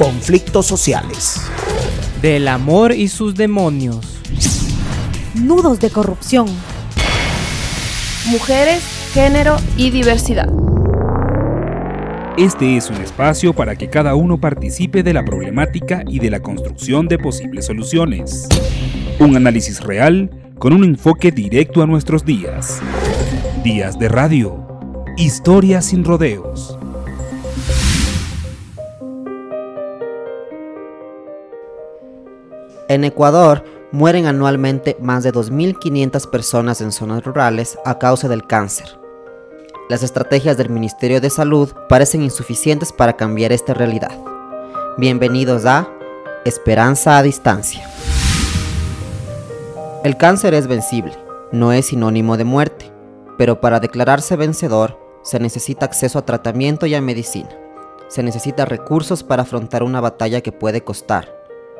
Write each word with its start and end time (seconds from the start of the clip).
conflictos 0.00 0.64
sociales. 0.64 1.42
Del 2.22 2.48
amor 2.48 2.92
y 2.92 3.08
sus 3.08 3.34
demonios. 3.34 3.98
Nudos 5.34 5.78
de 5.78 5.90
corrupción. 5.90 6.46
Mujeres, 8.30 8.82
género 9.12 9.58
y 9.76 9.90
diversidad. 9.90 10.48
Este 12.38 12.78
es 12.78 12.88
un 12.88 12.96
espacio 12.96 13.52
para 13.52 13.76
que 13.76 13.90
cada 13.90 14.14
uno 14.14 14.40
participe 14.40 15.02
de 15.02 15.12
la 15.12 15.22
problemática 15.22 16.02
y 16.08 16.18
de 16.18 16.30
la 16.30 16.40
construcción 16.40 17.06
de 17.06 17.18
posibles 17.18 17.66
soluciones. 17.66 18.48
Un 19.18 19.36
análisis 19.36 19.82
real 19.82 20.30
con 20.58 20.72
un 20.72 20.82
enfoque 20.82 21.30
directo 21.30 21.82
a 21.82 21.86
nuestros 21.86 22.24
días. 22.24 22.80
Días 23.62 23.98
de 23.98 24.08
radio. 24.08 24.66
Historias 25.18 25.84
sin 25.84 26.04
rodeos. 26.04 26.79
En 32.90 33.04
Ecuador 33.04 33.62
mueren 33.92 34.26
anualmente 34.26 34.96
más 35.00 35.22
de 35.22 35.32
2.500 35.32 36.28
personas 36.28 36.80
en 36.80 36.90
zonas 36.90 37.22
rurales 37.22 37.78
a 37.84 38.00
causa 38.00 38.26
del 38.26 38.48
cáncer. 38.48 38.98
Las 39.88 40.02
estrategias 40.02 40.56
del 40.56 40.70
Ministerio 40.70 41.20
de 41.20 41.30
Salud 41.30 41.70
parecen 41.88 42.20
insuficientes 42.20 42.92
para 42.92 43.12
cambiar 43.12 43.52
esta 43.52 43.74
realidad. 43.74 44.10
Bienvenidos 44.98 45.66
a 45.66 45.88
Esperanza 46.44 47.16
a 47.16 47.22
Distancia. 47.22 47.88
El 50.02 50.16
cáncer 50.16 50.54
es 50.54 50.66
vencible, 50.66 51.16
no 51.52 51.72
es 51.72 51.86
sinónimo 51.86 52.36
de 52.36 52.44
muerte, 52.44 52.90
pero 53.38 53.60
para 53.60 53.78
declararse 53.78 54.34
vencedor 54.34 54.98
se 55.22 55.38
necesita 55.38 55.86
acceso 55.86 56.18
a 56.18 56.26
tratamiento 56.26 56.86
y 56.86 56.96
a 56.96 57.00
medicina. 57.00 57.50
Se 58.08 58.24
necesita 58.24 58.64
recursos 58.64 59.22
para 59.22 59.44
afrontar 59.44 59.84
una 59.84 60.00
batalla 60.00 60.40
que 60.40 60.50
puede 60.50 60.82
costar, 60.82 61.32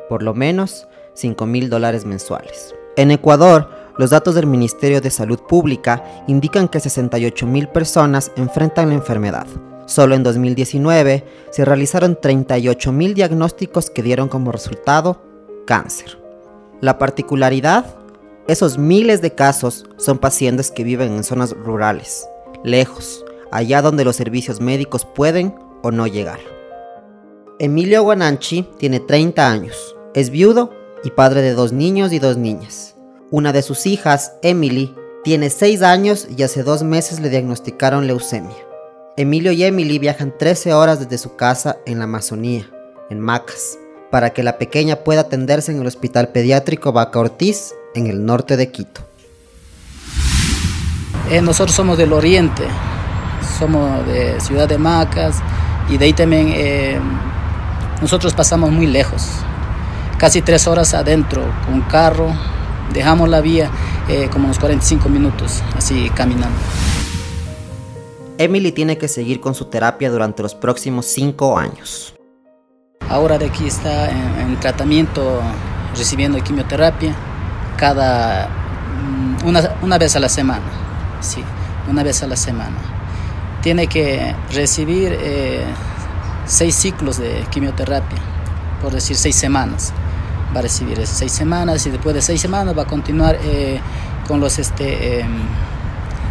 por 0.08 0.22
lo 0.22 0.34
menos, 0.34 0.86
5 1.20 1.46
mil 1.46 1.70
dólares 1.70 2.04
mensuales. 2.04 2.74
En 2.96 3.10
Ecuador, 3.10 3.70
los 3.96 4.10
datos 4.10 4.34
del 4.34 4.46
Ministerio 4.46 5.00
de 5.00 5.10
Salud 5.10 5.38
Pública 5.40 6.02
indican 6.26 6.68
que 6.68 6.80
68 6.80 7.46
mil 7.46 7.68
personas 7.68 8.32
enfrentan 8.36 8.88
la 8.88 8.94
enfermedad. 8.94 9.46
Solo 9.86 10.14
en 10.14 10.22
2019 10.22 11.24
se 11.50 11.64
realizaron 11.64 12.18
38 12.20 12.92
mil 12.92 13.14
diagnósticos 13.14 13.90
que 13.90 14.02
dieron 14.02 14.28
como 14.28 14.52
resultado 14.52 15.20
cáncer. 15.66 16.18
La 16.80 16.98
particularidad 16.98 17.84
esos 18.50 18.78
miles 18.78 19.22
de 19.22 19.32
casos 19.32 19.86
son 19.96 20.18
pacientes 20.18 20.72
que 20.72 20.82
viven 20.82 21.12
en 21.12 21.22
zonas 21.22 21.52
rurales, 21.52 22.28
lejos, 22.64 23.24
allá 23.52 23.80
donde 23.80 24.04
los 24.04 24.16
servicios 24.16 24.60
médicos 24.60 25.04
pueden 25.04 25.54
o 25.82 25.92
no 25.92 26.08
llegar. 26.08 26.40
Emilio 27.60 28.02
Guananchi 28.02 28.66
tiene 28.76 28.98
30 28.98 29.48
años, 29.48 29.94
es 30.14 30.30
viudo 30.30 30.72
y 31.04 31.10
padre 31.10 31.42
de 31.42 31.54
dos 31.54 31.72
niños 31.72 32.12
y 32.12 32.18
dos 32.18 32.36
niñas. 32.36 32.94
Una 33.30 33.52
de 33.52 33.62
sus 33.62 33.86
hijas, 33.86 34.32
Emily, 34.42 34.94
tiene 35.22 35.50
6 35.50 35.82
años 35.82 36.26
y 36.36 36.42
hace 36.42 36.62
dos 36.62 36.82
meses 36.82 37.20
le 37.20 37.28
diagnosticaron 37.28 38.06
leucemia. 38.06 38.56
Emilio 39.16 39.52
y 39.52 39.64
Emily 39.64 39.98
viajan 39.98 40.32
13 40.36 40.72
horas 40.72 40.98
desde 40.98 41.18
su 41.18 41.36
casa 41.36 41.76
en 41.84 41.98
la 41.98 42.04
Amazonía, 42.04 42.70
en 43.10 43.20
Macas, 43.20 43.78
para 44.10 44.30
que 44.30 44.42
la 44.42 44.56
pequeña 44.56 44.96
pueda 44.96 45.22
atenderse 45.22 45.72
en 45.72 45.80
el 45.80 45.86
Hospital 45.86 46.28
Pediátrico 46.28 46.92
Vaca 46.92 47.18
Ortiz 47.18 47.74
en 47.94 48.06
el 48.06 48.24
norte 48.24 48.56
de 48.56 48.70
Quito. 48.70 49.02
Eh, 51.30 51.42
nosotros 51.42 51.76
somos 51.76 51.98
del 51.98 52.12
oriente, 52.12 52.64
somos 53.58 54.06
de 54.06 54.40
Ciudad 54.40 54.68
de 54.68 54.78
Macas 54.78 55.36
y 55.88 55.98
de 55.98 56.06
ahí 56.06 56.12
también 56.12 56.50
eh, 56.54 56.98
nosotros 58.00 58.32
pasamos 58.32 58.70
muy 58.70 58.86
lejos, 58.86 59.28
casi 60.20 60.42
tres 60.42 60.68
horas 60.68 60.92
adentro 60.92 61.42
con 61.64 61.80
carro, 61.80 62.30
dejamos 62.92 63.26
la 63.30 63.40
vía 63.40 63.70
eh, 64.06 64.28
como 64.30 64.44
unos 64.44 64.58
45 64.58 65.08
minutos 65.08 65.62
así 65.74 66.10
caminando. 66.10 66.58
Emily 68.36 68.70
tiene 68.72 68.98
que 68.98 69.08
seguir 69.08 69.40
con 69.40 69.54
su 69.54 69.64
terapia 69.64 70.10
durante 70.10 70.42
los 70.42 70.54
próximos 70.54 71.06
cinco 71.06 71.58
años. 71.58 72.14
Ahora 73.08 73.38
de 73.38 73.46
aquí 73.46 73.66
está 73.66 74.10
en 74.10 74.60
tratamiento, 74.60 75.40
recibiendo 75.96 76.38
quimioterapia 76.44 77.14
cada 77.78 78.46
mm, 78.46 79.46
una, 79.46 79.74
una, 79.80 79.96
vez 79.96 80.16
a 80.16 80.20
la 80.20 80.28
semana, 80.28 80.66
sí, 81.20 81.42
una 81.88 82.02
vez 82.02 82.22
a 82.22 82.26
la 82.26 82.36
semana. 82.36 82.76
Tiene 83.62 83.86
que 83.86 84.34
recibir 84.52 85.16
eh, 85.18 85.64
seis 86.44 86.74
ciclos 86.74 87.16
de 87.16 87.42
quimioterapia, 87.50 88.18
por 88.82 88.92
decir 88.92 89.16
seis 89.16 89.36
semanas. 89.36 89.94
Va 90.54 90.60
a 90.60 90.62
recibir 90.62 91.06
seis 91.06 91.32
semanas 91.32 91.86
y 91.86 91.90
después 91.90 92.14
de 92.14 92.22
seis 92.22 92.40
semanas 92.40 92.76
va 92.76 92.82
a 92.82 92.86
continuar 92.86 93.38
eh, 93.42 93.80
con 94.26 94.40
los 94.40 94.58
este, 94.58 95.20
em, 95.20 95.28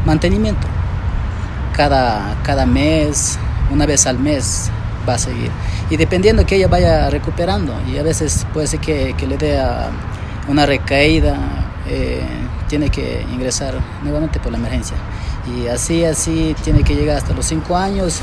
mantenimiento. 0.05 0.67
Cada, 1.75 2.35
cada 2.43 2.65
mes, 2.65 3.39
una 3.71 3.85
vez 3.85 4.05
al 4.07 4.19
mes 4.19 4.69
va 5.07 5.15
a 5.15 5.17
seguir. 5.17 5.51
Y 5.89 5.97
dependiendo 5.97 6.45
que 6.45 6.55
ella 6.55 6.67
vaya 6.67 7.09
recuperando, 7.09 7.73
y 7.87 7.97
a 7.97 8.03
veces 8.03 8.45
puede 8.53 8.67
ser 8.67 8.79
que, 8.79 9.15
le 9.27 9.37
dé 9.37 9.59
a, 9.59 9.89
una 10.47 10.65
recaída, 10.65 11.37
eh, 11.87 12.21
tiene 12.67 12.89
que 12.89 13.25
ingresar 13.33 13.75
nuevamente 14.03 14.39
por 14.39 14.51
la 14.51 14.57
emergencia. 14.57 14.97
Y 15.47 15.67
así, 15.67 16.05
así 16.05 16.55
tiene 16.63 16.83
que 16.83 16.95
llegar 16.95 17.17
hasta 17.17 17.33
los 17.33 17.45
cinco 17.45 17.75
años. 17.75 18.21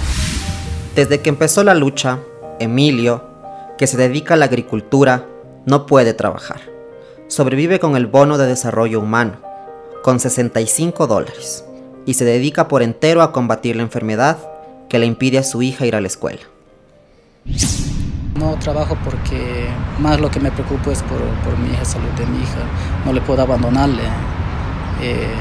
Desde 0.95 1.21
que 1.21 1.29
empezó 1.29 1.65
la 1.65 1.75
lucha, 1.75 2.19
Emilio, 2.59 3.25
que 3.77 3.87
se 3.87 3.97
dedica 3.97 4.35
a 4.35 4.37
la 4.37 4.47
agricultura, 4.47 5.27
no 5.67 5.85
puede 5.85 6.15
trabajar. 6.15 6.61
Sobrevive 7.29 7.81
con 7.81 7.97
el 7.97 8.07
bono 8.07 8.39
de 8.39 8.47
desarrollo 8.47 9.01
humano, 9.01 9.33
con 10.03 10.21
65 10.21 11.07
dólares, 11.09 11.65
y 12.07 12.15
se 12.15 12.25
dedica 12.25 12.69
por 12.69 12.83
entero 12.83 13.21
a 13.21 13.33
combatir 13.33 13.77
la 13.77 13.83
enfermedad 13.83 14.39
que 14.89 15.01
le 15.01 15.07
impide 15.07 15.39
a 15.39 15.43
su 15.43 15.63
hija 15.63 15.85
ir 15.85 15.97
a 15.97 16.01
la 16.01 16.07
escuela. 16.07 16.41
No 18.39 18.57
trabajo 18.59 18.97
porque 19.05 19.67
más 19.99 20.21
lo 20.21 20.31
que 20.31 20.39
me 20.39 20.53
preocupo 20.53 20.93
es 20.93 21.03
por, 21.03 21.19
por 21.19 21.59
mi 21.59 21.71
hija, 21.71 21.85
salud 21.85 22.11
de 22.17 22.27
mi 22.27 22.39
hija. 22.39 22.61
No 23.05 23.13
le 23.13 23.21
puedo 23.21 23.43
abandonarle. 23.43 24.03
Eh, 25.03 25.35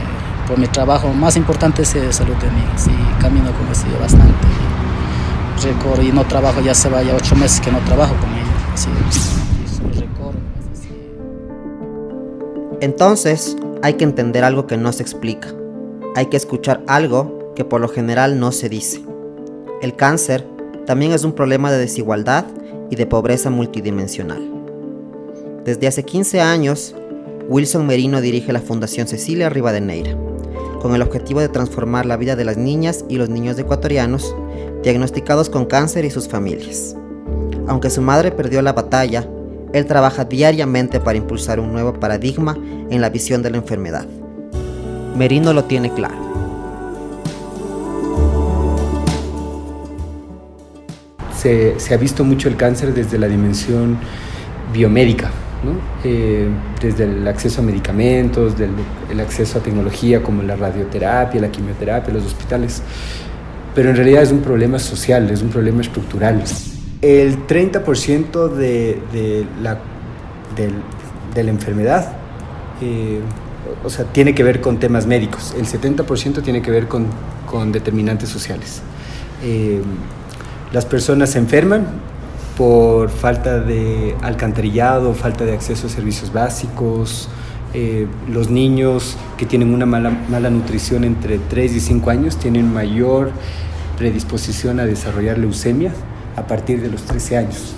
por 0.48 0.58
mi 0.58 0.68
trabajo 0.68 1.10
más 1.14 1.36
importante 1.36 1.84
es 1.84 1.94
la 1.96 2.12
salud 2.12 2.36
de 2.36 2.50
mi 2.50 2.62
hija. 2.62 2.78
Sí, 2.78 2.92
camino 3.20 3.52
con 3.52 3.68
ella 3.68 4.00
bastante. 4.00 4.48
Recorro 5.62 6.02
y 6.02 6.12
no 6.12 6.26
trabajo, 6.26 6.62
ya 6.62 6.74
se 6.74 6.90
vaya 6.90 7.16
ocho 7.16 7.36
meses 7.36 7.60
que 7.60 7.72
no 7.72 7.80
trabajo 7.80 8.16
con 8.16 8.30
ella. 8.30 9.55
Entonces, 12.82 13.56
hay 13.82 13.94
que 13.94 14.04
entender 14.04 14.44
algo 14.44 14.68
que 14.68 14.78
no 14.78 14.92
se 14.92 15.04
explica. 15.04 15.54
Hay 16.16 16.28
que 16.28 16.38
escuchar 16.38 16.84
algo 16.88 17.54
que 17.56 17.66
por 17.66 17.82
lo 17.82 17.88
general 17.88 18.40
no 18.40 18.52
se 18.52 18.70
dice. 18.70 19.04
El 19.82 19.96
cáncer 19.96 20.46
también 20.86 21.12
es 21.12 21.24
un 21.24 21.34
problema 21.34 21.72
de 21.72 21.78
desigualdad 21.78 22.46
y 22.90 22.96
de 22.96 23.06
pobreza 23.06 23.50
multidimensional. 23.50 24.42
Desde 25.64 25.88
hace 25.88 26.04
15 26.04 26.42
años, 26.42 26.96
Wilson 27.48 27.88
Merino 27.88 28.22
dirige 28.22 28.54
la 28.54 28.62
Fundación 28.62 29.08
Cecilia 29.08 29.50
Rivadeneira, 29.50 30.16
con 30.82 30.94
el 30.94 31.02
objetivo 31.02 31.40
de 31.40 31.50
transformar 31.50 32.06
la 32.06 32.18
vida 32.18 32.36
de 32.36 32.46
las 32.46 32.58
niñas 32.58 33.06
y 33.10 33.18
los 33.18 33.30
niños 33.30 33.58
ecuatorianos 33.58 34.36
diagnosticados 34.84 35.50
con 35.50 35.66
cáncer 35.66 36.06
y 36.06 36.12
sus 36.12 36.28
familias. 36.28 36.96
Aunque 37.68 37.90
su 37.90 38.02
madre 38.02 38.32
perdió 38.32 38.62
la 38.62 38.74
batalla, 38.74 39.28
él 39.78 39.86
trabaja 39.86 40.26
diariamente 40.26 41.00
para 41.00 41.18
impulsar 41.18 41.60
un 41.60 41.72
nuevo 41.72 41.94
paradigma 41.94 42.58
en 42.90 43.02
la 43.02 43.10
visión 43.10 43.42
de 43.42 43.52
la 43.52 43.58
enfermedad. 43.58 44.06
Merino 45.16 45.54
lo 45.54 45.66
tiene 45.66 45.94
claro. 45.94 46.26
se, 51.78 51.94
ha 51.94 51.98
visto 51.98 52.24
mucho 52.24 52.50
el 52.50 52.56
cáncer 52.56 52.94
desde 52.94 53.20
la 53.20 53.28
dimensión 53.28 53.98
biomédica, 54.74 55.30
eh, 56.04 56.48
desde 56.82 57.04
el 57.04 57.28
acceso 57.28 57.62
a 57.62 57.64
medicamentos, 57.64 58.54
el 59.12 59.20
acceso 59.20 59.60
a 59.60 59.62
tecnología 59.62 60.24
como 60.24 60.42
la 60.42 60.56
radioterapia, 60.56 61.40
la 61.42 61.50
quimioterapia, 61.50 62.14
los 62.14 62.26
hospitales. 62.26 62.82
Pero 63.74 63.90
en 63.90 63.96
realidad 63.96 64.24
es 64.24 64.32
un 64.32 64.42
problema 64.42 64.80
social, 64.80 65.30
es 65.30 65.42
un 65.42 65.50
problema 65.50 65.82
estructural. 65.82 66.42
El 67.06 67.46
30% 67.46 68.50
de, 68.50 69.46
la, 69.62 69.78
de, 70.56 71.44
la 71.44 71.52
enfermedad 71.52 72.14
eh, 72.82 73.20
o 73.84 73.92
sea, 73.92 74.06
tiene 74.06 74.34
que 74.34 74.42
ver 74.44 74.60
con 74.60 74.80
temas 74.80 75.06
médicos, 75.06 75.54
el 75.56 75.68
70% 75.68 76.42
tiene 76.42 76.64
que 76.64 76.72
ver 76.72 76.88
con, 76.88 77.06
con 77.46 77.72
determinantes 77.72 78.30
sociales. 78.30 78.82
Eh, 79.44 79.84
las 80.74 80.88
personas 80.88 81.30
se 81.30 81.38
enferman 81.38 81.86
por 82.58 83.12
falta 83.12 83.60
de 83.60 84.16
alcantarillado, 84.24 85.14
falta 85.14 85.46
de 85.46 85.54
acceso 85.54 85.86
a 85.86 85.92
servicios 85.92 86.34
básicos. 86.34 87.30
Eh, 87.76 88.08
los 88.28 88.50
niños 88.50 89.16
que 89.38 89.46
tienen 89.46 89.76
una 89.76 89.86
mala, 89.86 90.10
mala 90.10 90.50
nutrición 90.50 91.04
entre 91.04 91.38
3 91.38 91.76
y 91.76 91.80
5 91.82 92.10
años 92.10 92.38
tienen 92.38 92.74
mayor 92.74 93.30
predisposición 93.96 94.80
a 94.80 94.88
desarrollar 94.88 95.38
leucemia 95.38 95.92
a 96.36 96.48
partir 96.48 96.82
de 96.82 96.90
los 96.90 97.04
13 97.04 97.38
años. 97.38 97.76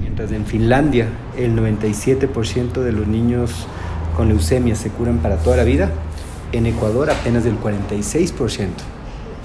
Mientras 0.00 0.32
en 0.32 0.46
Finlandia 0.46 1.08
el 1.36 1.54
97% 1.56 2.82
de 2.82 2.92
los 2.92 3.06
niños 3.06 3.66
con 4.16 4.28
leucemia 4.28 4.74
se 4.74 4.88
curan 4.90 5.18
para 5.18 5.36
toda 5.36 5.56
la 5.56 5.64
vida, 5.64 5.90
en 6.52 6.66
Ecuador 6.66 7.10
apenas 7.10 7.44
del 7.44 7.58
46%. 7.60 8.68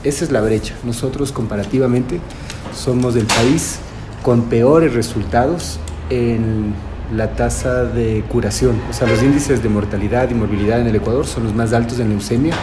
Esa 0.04 0.24
es 0.24 0.32
la 0.32 0.42
brecha. 0.42 0.74
Nosotros 0.84 1.32
comparativamente 1.32 2.20
somos 2.74 3.16
el 3.16 3.26
país 3.26 3.80
con 4.24 4.44
peores 4.44 4.94
resultados 4.94 5.80
en 6.10 6.74
la 7.14 7.32
tasa 7.36 7.84
de 7.84 8.24
curación. 8.30 8.80
O 8.90 8.94
sea, 8.94 9.08
los 9.08 9.22
índices 9.22 9.62
de 9.62 9.70
mortalidad 9.70 10.30
y 10.30 10.34
morbilidad 10.34 10.80
en 10.80 10.88
el 10.88 10.96
Ecuador 10.96 11.28
son 11.28 11.44
los 11.44 11.54
más 11.54 11.74
altos 11.74 12.00
en 12.00 12.10
leucemia, 12.10 12.54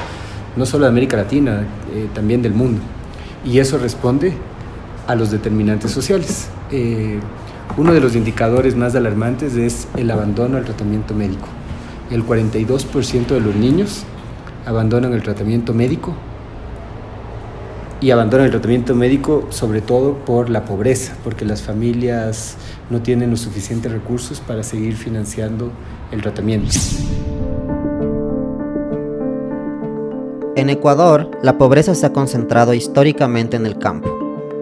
no 0.56 0.67
solo 0.67 0.85
de 0.85 0.91
América 0.91 1.17
Latina, 1.17 1.67
eh, 1.94 2.09
también 2.14 2.43
del 2.43 2.55
mundo. 2.55 2.81
Y 3.44 3.59
eso 3.59 3.79
responde 3.79 4.32
a 5.09 5.17
los 5.17 5.33
determinantes 5.33 5.91
sociales. 5.91 6.49
Eh, 6.71 7.19
uno 7.77 7.93
de 7.93 8.01
los 8.01 8.15
indicadores 8.15 8.77
más 8.77 8.95
alarmantes 8.95 9.57
es 9.57 9.89
el 9.97 10.11
abandono 10.11 10.59
al 10.59 10.65
tratamiento 10.65 11.15
médico. 11.15 11.49
El 12.11 12.25
42% 12.25 13.27
de 13.27 13.41
los 13.41 13.57
niños 13.57 14.05
abandonan 14.67 15.13
el 15.15 15.23
tratamiento 15.23 15.75
médico 15.75 16.15
y 18.01 18.11
abandonan 18.11 18.47
el 18.47 18.53
tratamiento 18.53 18.95
médico 18.95 19.47
sobre 19.51 19.81
todo 19.81 20.15
por 20.25 20.51
la 20.51 20.65
pobreza, 20.65 21.17
porque 21.25 21.45
las 21.45 21.63
familias 21.63 22.57
no 22.91 23.01
tienen 23.01 23.31
los 23.31 23.41
suficientes 23.41 23.91
recursos 23.91 24.41
para 24.41 24.63
seguir 24.63 24.95
financiando 24.95 25.73
el 26.13 26.21
tratamiento. 26.21 26.71
En 30.55 30.71
Ecuador, 30.71 31.31
la 31.43 31.57
pobreza 31.57 31.95
se 31.95 32.05
ha 32.05 32.13
concentrado 32.13 32.75
históricamente 32.75 33.57
en 33.57 33.65
el 33.65 33.79
campo. 33.79 34.18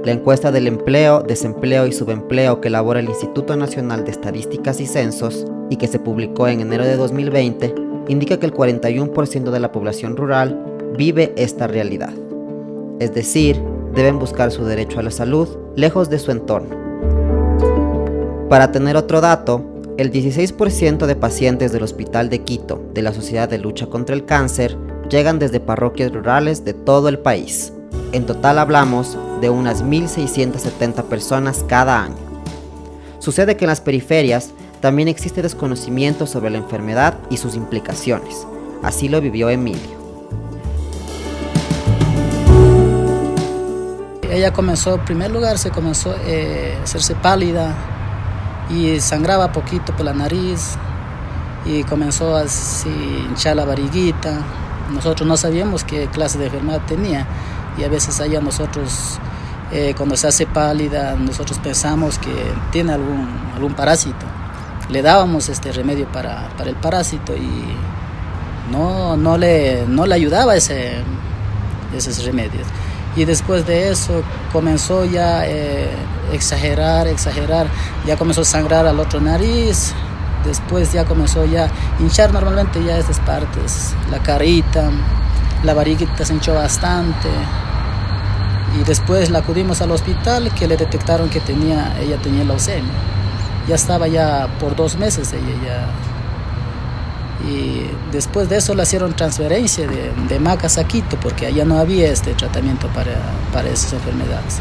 La 0.06 0.12
encuesta 0.12 0.52
del 0.52 0.68
empleo, 0.68 1.20
desempleo 1.20 1.84
y 1.84 1.92
subempleo 1.92 2.60
que 2.60 2.68
elabora 2.68 3.00
el 3.00 3.08
Instituto 3.08 3.56
Nacional 3.56 4.04
de 4.04 4.12
Estadísticas 4.12 4.80
y 4.80 4.86
Censos 4.86 5.44
y 5.68 5.78
que 5.78 5.88
se 5.88 5.98
publicó 5.98 6.46
en 6.46 6.60
enero 6.60 6.84
de 6.84 6.94
2020 6.96 7.74
indica 8.06 8.38
que 8.38 8.46
el 8.46 8.54
41% 8.54 9.50
de 9.50 9.58
la 9.58 9.72
población 9.72 10.16
rural 10.16 10.92
vive 10.96 11.34
esta 11.36 11.66
realidad. 11.66 12.12
Es 13.00 13.14
decir, 13.14 13.60
deben 13.96 14.20
buscar 14.20 14.52
su 14.52 14.64
derecho 14.64 15.00
a 15.00 15.02
la 15.02 15.10
salud 15.10 15.48
lejos 15.74 16.08
de 16.08 16.20
su 16.20 16.30
entorno. 16.30 16.76
Para 18.48 18.70
tener 18.70 18.96
otro 18.96 19.20
dato, 19.20 19.64
el 19.96 20.12
16% 20.12 21.06
de 21.06 21.16
pacientes 21.16 21.72
del 21.72 21.82
Hospital 21.82 22.30
de 22.30 22.42
Quito 22.42 22.80
de 22.94 23.02
la 23.02 23.12
Sociedad 23.12 23.48
de 23.48 23.58
Lucha 23.58 23.88
contra 23.88 24.14
el 24.14 24.24
Cáncer 24.24 24.76
llegan 25.10 25.40
desde 25.40 25.58
parroquias 25.58 26.12
rurales 26.12 26.64
de 26.64 26.74
todo 26.74 27.08
el 27.08 27.18
país. 27.18 27.72
En 28.12 28.24
total 28.24 28.60
hablamos 28.60 29.18
de 29.40 29.50
unas 29.50 29.84
1.670 29.84 31.04
personas 31.04 31.64
cada 31.68 32.02
año. 32.02 32.16
Sucede 33.18 33.56
que 33.56 33.64
en 33.64 33.70
las 33.70 33.80
periferias 33.80 34.50
también 34.80 35.08
existe 35.08 35.42
desconocimiento 35.42 36.26
sobre 36.26 36.50
la 36.50 36.58
enfermedad 36.58 37.18
y 37.30 37.38
sus 37.38 37.54
implicaciones. 37.54 38.46
Así 38.82 39.08
lo 39.08 39.20
vivió 39.20 39.48
Emilio. 39.48 39.96
Ella 44.30 44.52
comenzó, 44.52 44.96
en 44.96 45.04
primer 45.04 45.30
lugar, 45.30 45.56
se 45.58 45.70
comenzó 45.70 46.14
eh, 46.26 46.76
a 46.78 46.84
hacerse 46.84 47.14
pálida 47.14 47.74
y 48.68 49.00
sangraba 49.00 49.52
poquito 49.52 49.94
por 49.96 50.04
la 50.04 50.12
nariz 50.12 50.76
y 51.64 51.82
comenzó 51.84 52.36
a 52.36 52.44
hinchar 52.84 53.56
la 53.56 53.64
barriguita. 53.64 54.38
Nosotros 54.92 55.26
no 55.26 55.36
sabíamos 55.36 55.84
qué 55.84 56.06
clase 56.08 56.38
de 56.38 56.46
enfermedad 56.46 56.82
tenía 56.86 57.26
y 57.78 57.84
a 57.84 57.88
veces 57.88 58.20
allá 58.20 58.40
nosotros, 58.40 59.18
eh, 59.76 59.94
cuando 59.96 60.16
se 60.16 60.26
hace 60.26 60.46
pálida, 60.46 61.14
nosotros 61.14 61.58
pensamos 61.58 62.18
que 62.18 62.32
tiene 62.72 62.92
algún, 62.94 63.28
algún 63.54 63.74
parásito 63.74 64.26
le 64.88 65.02
dábamos 65.02 65.48
este 65.48 65.72
remedio 65.72 66.06
para, 66.06 66.48
el 66.64 66.76
parásito 66.76 67.34
y 67.36 67.76
no, 68.70 69.16
no, 69.16 69.36
le, 69.36 69.84
no 69.86 70.06
le 70.06 70.14
ayudaba 70.14 70.56
ese, 70.56 71.02
esos 71.94 72.24
remedios. 72.24 72.66
Y 73.16 73.24
después 73.24 73.66
de 73.66 73.90
eso 73.90 74.22
comenzó 74.52 75.04
ya 75.04 75.40
a 75.40 75.48
eh, 75.48 75.88
exagerar, 76.32 77.06
exagerar, 77.06 77.66
ya 78.06 78.16
comenzó 78.16 78.42
a 78.42 78.44
sangrar 78.44 78.86
al 78.86 79.00
otro 79.00 79.20
nariz, 79.20 79.94
después 80.44 80.92
ya 80.92 81.04
comenzó 81.04 81.44
ya 81.46 81.64
a 81.64 82.02
hinchar 82.02 82.32
normalmente 82.32 82.82
ya 82.84 82.98
estas 82.98 83.18
partes, 83.20 83.94
la 84.10 84.18
carita, 84.22 84.90
la 85.64 85.72
barriguita 85.74 86.24
se 86.24 86.34
hinchó 86.34 86.54
bastante. 86.54 87.28
Y 88.80 88.84
después 88.84 89.30
la 89.30 89.38
acudimos 89.38 89.80
al 89.80 89.90
hospital 89.90 90.52
que 90.54 90.68
le 90.68 90.76
detectaron 90.76 91.28
que 91.30 91.40
tenía, 91.40 91.96
ella 92.00 92.16
tenía 92.18 92.44
leucemia 92.44 92.92
ya 93.66 93.74
estaba 93.74 94.06
ya 94.06 94.48
por 94.60 94.76
dos 94.76 94.96
meses 94.96 95.32
ella 95.32 95.54
ya. 95.64 95.88
Y 97.48 97.90
después 98.12 98.48
de 98.48 98.56
eso 98.56 98.74
le 98.74 98.82
hicieron 98.82 99.14
transferencia 99.14 99.86
de, 99.86 100.10
de 100.28 100.40
Macas 100.40 100.78
a 100.78 100.84
Quito, 100.84 101.18
porque 101.20 101.46
allá 101.46 101.64
no 101.64 101.78
había 101.78 102.10
este 102.10 102.32
tratamiento 102.34 102.88
para, 102.88 103.14
para 103.52 103.68
esas 103.68 103.92
enfermedades. 103.92 104.58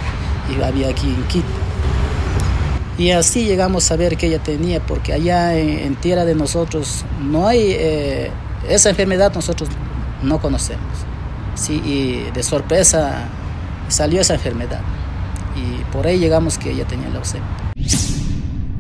Y 0.50 0.62
había 0.62 0.90
aquí 0.90 1.08
en 1.08 1.24
Quito. 1.28 1.48
Y 2.98 3.12
así 3.12 3.46
llegamos 3.46 3.92
a 3.92 3.96
ver 3.96 4.18
que 4.18 4.28
ella 4.28 4.40
tenía, 4.40 4.86
porque 4.86 5.14
allá 5.14 5.56
en, 5.56 5.96
tierra 5.96 6.26
de 6.26 6.36
nosotros 6.36 7.06
no 7.22 7.48
hay, 7.48 7.72
eh, 7.72 8.32
esa 8.70 8.90
enfermedad 8.90 9.34
nosotros 9.34 9.70
no 10.22 10.40
conocemos. 10.40 10.84
Sí, 11.56 11.82
y 11.86 12.32
de 12.32 12.44
sorpresa 12.44 13.30
salió 13.88 14.22
esa 14.22 14.36
enfermedad. 14.36 14.82
Y 15.56 15.84
por 15.92 16.08
ahí 16.08 16.20
llegamos 16.20 16.58
que 16.58 16.72
ella 16.72 16.86
tenía 16.86 17.10
leucemia. 17.10 17.48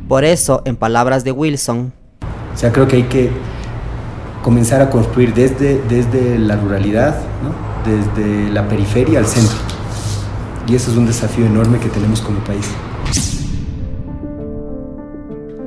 Por 0.08 0.24
eso, 0.24 0.62
en 0.66 0.76
palabras 0.76 1.24
de 1.24 1.32
Wilson, 1.32 1.94
o 2.54 2.58
sea, 2.58 2.72
creo 2.72 2.88
que 2.88 2.96
hay 2.96 3.04
que 3.04 3.30
comenzar 4.42 4.82
a 4.82 4.90
construir 4.90 5.34
desde, 5.34 5.82
desde 5.90 6.40
la 6.40 6.56
ruralidad, 6.56 7.20
desde 7.84 8.50
la 8.52 8.68
periferia 8.68 9.20
al 9.20 9.26
centro. 9.26 9.58
Y 10.68 10.76
eso 10.76 10.90
es 10.90 10.98
un 10.98 11.06
desafío 11.06 11.46
enorme 11.46 11.80
que 11.80 11.90
tenemos 11.90 12.22
como 12.22 12.40
país. 12.46 12.72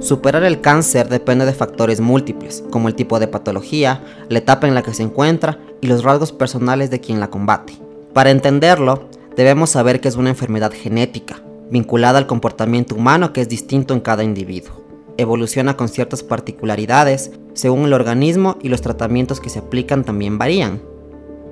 Superar 0.00 0.44
el 0.44 0.62
cáncer 0.62 1.08
depende 1.08 1.44
de 1.44 1.52
factores 1.52 2.00
múltiples, 2.00 2.64
como 2.70 2.88
el 2.88 2.94
tipo 2.94 3.18
de 3.18 3.28
patología, 3.28 4.00
la 4.30 4.38
etapa 4.38 4.66
en 4.66 4.74
la 4.74 4.82
que 4.82 4.94
se 4.94 5.02
encuentra 5.02 5.58
y 5.82 5.88
los 5.88 6.04
rasgos 6.04 6.32
personales 6.32 6.90
de 6.90 7.00
quien 7.00 7.20
la 7.20 7.28
combate. 7.28 7.74
Para 8.14 8.30
entenderlo, 8.30 9.08
debemos 9.38 9.70
saber 9.70 10.00
que 10.00 10.08
es 10.08 10.16
una 10.16 10.30
enfermedad 10.30 10.72
genética, 10.72 11.40
vinculada 11.70 12.18
al 12.18 12.26
comportamiento 12.26 12.96
humano 12.96 13.32
que 13.32 13.40
es 13.40 13.48
distinto 13.48 13.94
en 13.94 14.00
cada 14.00 14.24
individuo. 14.24 14.82
Evoluciona 15.16 15.76
con 15.76 15.88
ciertas 15.88 16.24
particularidades 16.24 17.30
según 17.54 17.84
el 17.84 17.92
organismo 17.92 18.58
y 18.60 18.68
los 18.68 18.80
tratamientos 18.80 19.38
que 19.38 19.48
se 19.48 19.60
aplican 19.60 20.02
también 20.02 20.38
varían. 20.38 20.82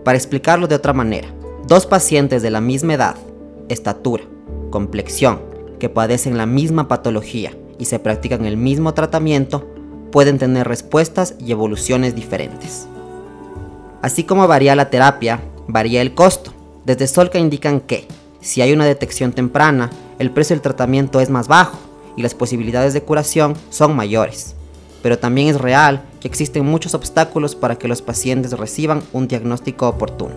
Para 0.04 0.18
explicarlo 0.18 0.66
de 0.66 0.74
otra 0.74 0.94
manera, 0.94 1.28
dos 1.68 1.86
pacientes 1.86 2.42
de 2.42 2.50
la 2.50 2.60
misma 2.60 2.94
edad, 2.94 3.14
estatura, 3.68 4.24
complexión, 4.70 5.38
que 5.78 5.88
padecen 5.88 6.36
la 6.36 6.46
misma 6.46 6.88
patología 6.88 7.52
y 7.78 7.84
se 7.84 8.00
practican 8.00 8.46
el 8.46 8.56
mismo 8.56 8.94
tratamiento, 8.94 9.64
pueden 10.10 10.38
tener 10.38 10.66
respuestas 10.66 11.36
y 11.38 11.52
evoluciones 11.52 12.16
diferentes. 12.16 12.88
Así 14.02 14.24
como 14.24 14.48
varía 14.48 14.74
la 14.74 14.90
terapia, 14.90 15.40
varía 15.68 16.02
el 16.02 16.14
costo. 16.14 16.55
Desde 16.86 17.08
Solca 17.08 17.40
indican 17.40 17.80
que, 17.80 18.06
si 18.40 18.62
hay 18.62 18.72
una 18.72 18.84
detección 18.84 19.32
temprana, 19.32 19.90
el 20.20 20.30
precio 20.30 20.54
del 20.54 20.62
tratamiento 20.62 21.18
es 21.18 21.30
más 21.30 21.48
bajo 21.48 21.76
y 22.16 22.22
las 22.22 22.36
posibilidades 22.36 22.94
de 22.94 23.02
curación 23.02 23.54
son 23.70 23.96
mayores. 23.96 24.54
Pero 25.02 25.18
también 25.18 25.48
es 25.48 25.60
real 25.60 26.04
que 26.20 26.28
existen 26.28 26.64
muchos 26.64 26.94
obstáculos 26.94 27.56
para 27.56 27.76
que 27.76 27.88
los 27.88 28.02
pacientes 28.02 28.52
reciban 28.52 29.02
un 29.12 29.26
diagnóstico 29.26 29.88
oportuno. 29.88 30.36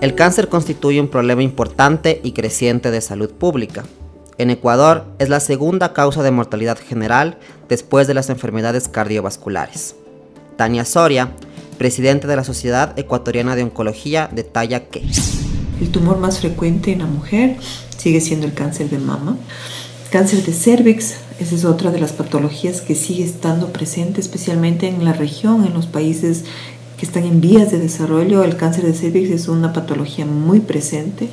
El 0.00 0.14
cáncer 0.14 0.48
constituye 0.48 1.02
un 1.02 1.08
problema 1.08 1.42
importante 1.42 2.22
y 2.24 2.32
creciente 2.32 2.90
de 2.90 3.02
salud 3.02 3.30
pública. 3.32 3.84
En 4.38 4.48
Ecuador 4.48 5.04
es 5.18 5.28
la 5.28 5.40
segunda 5.40 5.92
causa 5.92 6.22
de 6.22 6.30
mortalidad 6.30 6.78
general 6.78 7.36
después 7.68 8.06
de 8.06 8.14
las 8.14 8.30
enfermedades 8.30 8.88
cardiovasculares. 8.88 9.96
Tania 10.56 10.86
Soria, 10.86 11.32
presidente 11.78 12.26
de 12.26 12.36
la 12.36 12.44
Sociedad 12.44 12.98
Ecuatoriana 12.98 13.56
de 13.56 13.62
Oncología, 13.62 14.28
detalla 14.32 14.86
que 14.86 15.02
el 15.80 15.90
tumor 15.90 16.18
más 16.18 16.40
frecuente 16.40 16.92
en 16.92 16.98
la 16.98 17.06
mujer 17.06 17.56
sigue 17.96 18.20
siendo 18.20 18.46
el 18.46 18.52
cáncer 18.52 18.90
de 18.90 18.98
mama. 18.98 19.36
Cáncer 20.10 20.44
de 20.44 20.52
cervix, 20.52 21.16
esa 21.38 21.54
es 21.54 21.64
otra 21.64 21.90
de 21.90 22.00
las 22.00 22.12
patologías 22.12 22.80
que 22.80 22.94
sigue 22.94 23.24
estando 23.24 23.72
presente, 23.72 24.20
especialmente 24.20 24.88
en 24.88 25.04
la 25.04 25.12
región, 25.12 25.64
en 25.64 25.74
los 25.74 25.86
países 25.86 26.44
que 26.98 27.06
están 27.06 27.24
en 27.24 27.40
vías 27.40 27.70
de 27.70 27.78
desarrollo. 27.78 28.42
El 28.42 28.56
cáncer 28.56 28.84
de 28.84 28.94
cervix 28.94 29.30
es 29.30 29.48
una 29.48 29.72
patología 29.72 30.26
muy 30.26 30.60
presente, 30.60 31.28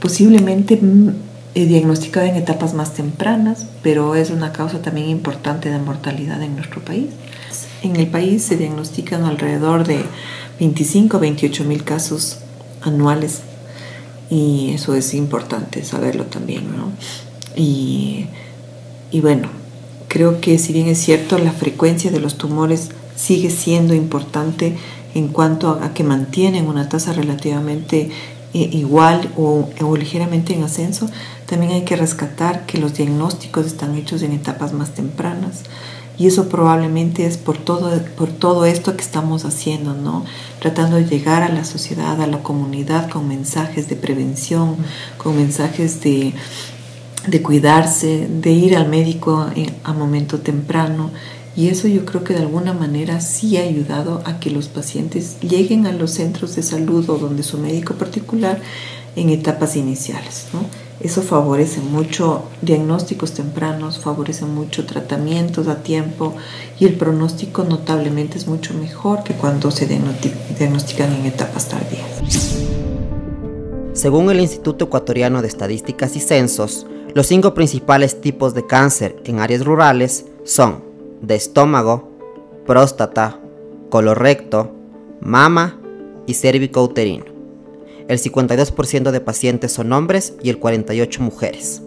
posiblemente 0.00 0.76
mm, 0.76 1.08
eh, 1.54 1.66
diagnosticada 1.66 2.28
en 2.28 2.36
etapas 2.36 2.74
más 2.74 2.94
tempranas, 2.94 3.66
pero 3.82 4.14
es 4.14 4.30
una 4.30 4.52
causa 4.52 4.82
también 4.82 5.08
importante 5.08 5.70
de 5.70 5.78
mortalidad 5.78 6.42
en 6.42 6.56
nuestro 6.56 6.80
país. 6.80 7.10
En 7.82 7.96
el 7.96 8.06
país 8.08 8.42
se 8.42 8.56
diagnostican 8.56 9.24
alrededor 9.24 9.86
de 9.86 10.04
25 10.58 11.16
a 11.16 11.20
28 11.20 11.64
mil 11.64 11.84
casos 11.84 12.38
anuales 12.82 13.40
y 14.30 14.70
eso 14.74 14.94
es 14.94 15.14
importante 15.14 15.84
saberlo 15.84 16.24
también, 16.24 16.76
¿no? 16.76 16.92
Y, 17.56 18.26
y 19.10 19.20
bueno, 19.20 19.48
creo 20.08 20.40
que 20.40 20.58
si 20.58 20.72
bien 20.72 20.88
es 20.88 20.98
cierto, 20.98 21.38
la 21.38 21.52
frecuencia 21.52 22.10
de 22.10 22.20
los 22.20 22.36
tumores 22.36 22.90
sigue 23.16 23.50
siendo 23.50 23.94
importante 23.94 24.76
en 25.14 25.28
cuanto 25.28 25.70
a, 25.82 25.94
que 25.94 26.04
mantienen 26.04 26.66
una 26.66 26.88
tasa 26.88 27.12
relativamente 27.12 28.10
eh, 28.54 28.70
igual 28.72 29.32
o, 29.36 29.68
o, 29.80 29.96
ligeramente 29.96 30.54
en 30.54 30.62
ascenso, 30.62 31.08
también 31.46 31.72
hay 31.72 31.82
que 31.82 31.96
rescatar 31.96 32.66
que 32.66 32.78
los 32.78 32.94
diagnósticos 32.94 33.66
están 33.66 33.96
hechos 33.96 34.22
en 34.22 34.32
etapas 34.32 34.72
más 34.72 34.90
tempranas. 34.90 35.62
Y 36.18 36.26
eso 36.26 36.48
probablemente 36.48 37.26
es 37.26 37.36
por 37.36 37.58
todo, 37.58 37.90
por 38.16 38.28
todo 38.30 38.64
esto 38.64 38.96
que 38.96 39.02
estamos 39.02 39.44
haciendo, 39.44 39.94
¿no? 39.94 40.24
Tratando 40.60 40.96
de 40.96 41.06
llegar 41.06 41.42
a 41.42 41.48
la 41.48 41.64
sociedad, 41.64 42.20
a 42.20 42.26
la 42.26 42.42
comunidad 42.42 43.08
con 43.08 43.28
mensajes 43.28 43.88
de 43.88 43.94
prevención, 43.94 44.76
con 45.16 45.36
mensajes 45.36 46.00
de, 46.00 46.34
de 47.26 47.42
cuidarse, 47.42 48.28
de 48.28 48.50
ir 48.50 48.76
al 48.76 48.88
médico 48.88 49.46
a 49.84 49.92
momento 49.92 50.40
temprano. 50.40 51.10
Y 51.54 51.68
eso 51.68 51.86
yo 51.86 52.04
creo 52.04 52.24
que 52.24 52.34
de 52.34 52.40
alguna 52.40 52.72
manera 52.72 53.20
sí 53.20 53.56
ha 53.56 53.62
ayudado 53.62 54.22
a 54.24 54.40
que 54.40 54.50
los 54.50 54.68
pacientes 54.68 55.38
lleguen 55.40 55.86
a 55.86 55.92
los 55.92 56.12
centros 56.12 56.56
de 56.56 56.62
salud 56.62 57.08
o 57.10 57.18
donde 57.18 57.42
su 57.42 57.58
médico 57.58 57.94
particular 57.94 58.60
en 59.14 59.30
etapas 59.30 59.76
iniciales. 59.76 60.46
¿no? 60.52 60.87
Eso 61.00 61.22
favorece 61.22 61.80
mucho 61.80 62.42
diagnósticos 62.60 63.32
tempranos, 63.32 63.98
favorece 63.98 64.44
mucho 64.46 64.84
tratamientos 64.84 65.68
a 65.68 65.82
tiempo 65.82 66.34
y 66.80 66.86
el 66.86 66.94
pronóstico 66.94 67.62
notablemente 67.62 68.36
es 68.36 68.48
mucho 68.48 68.74
mejor 68.74 69.22
que 69.22 69.34
cuando 69.34 69.70
se 69.70 69.86
diagnostican 69.86 71.12
en 71.12 71.26
etapas 71.26 71.68
tardías. 71.68 72.58
Según 73.92 74.30
el 74.30 74.40
Instituto 74.40 74.86
Ecuatoriano 74.86 75.40
de 75.40 75.48
Estadísticas 75.48 76.16
y 76.16 76.20
Censos, 76.20 76.86
los 77.14 77.26
cinco 77.26 77.54
principales 77.54 78.20
tipos 78.20 78.54
de 78.54 78.66
cáncer 78.66 79.20
en 79.24 79.38
áreas 79.38 79.64
rurales 79.64 80.26
son 80.44 80.82
de 81.22 81.36
estómago, 81.36 82.10
próstata, 82.66 83.40
colorecto, 83.88 84.72
mama 85.20 85.80
y 86.26 86.34
cérvico-uterino. 86.34 87.37
El 88.08 88.18
52% 88.18 89.10
de 89.10 89.20
pacientes 89.20 89.72
son 89.72 89.92
hombres 89.92 90.32
y 90.42 90.48
el 90.48 90.58
48% 90.58 91.18
mujeres. 91.20 91.82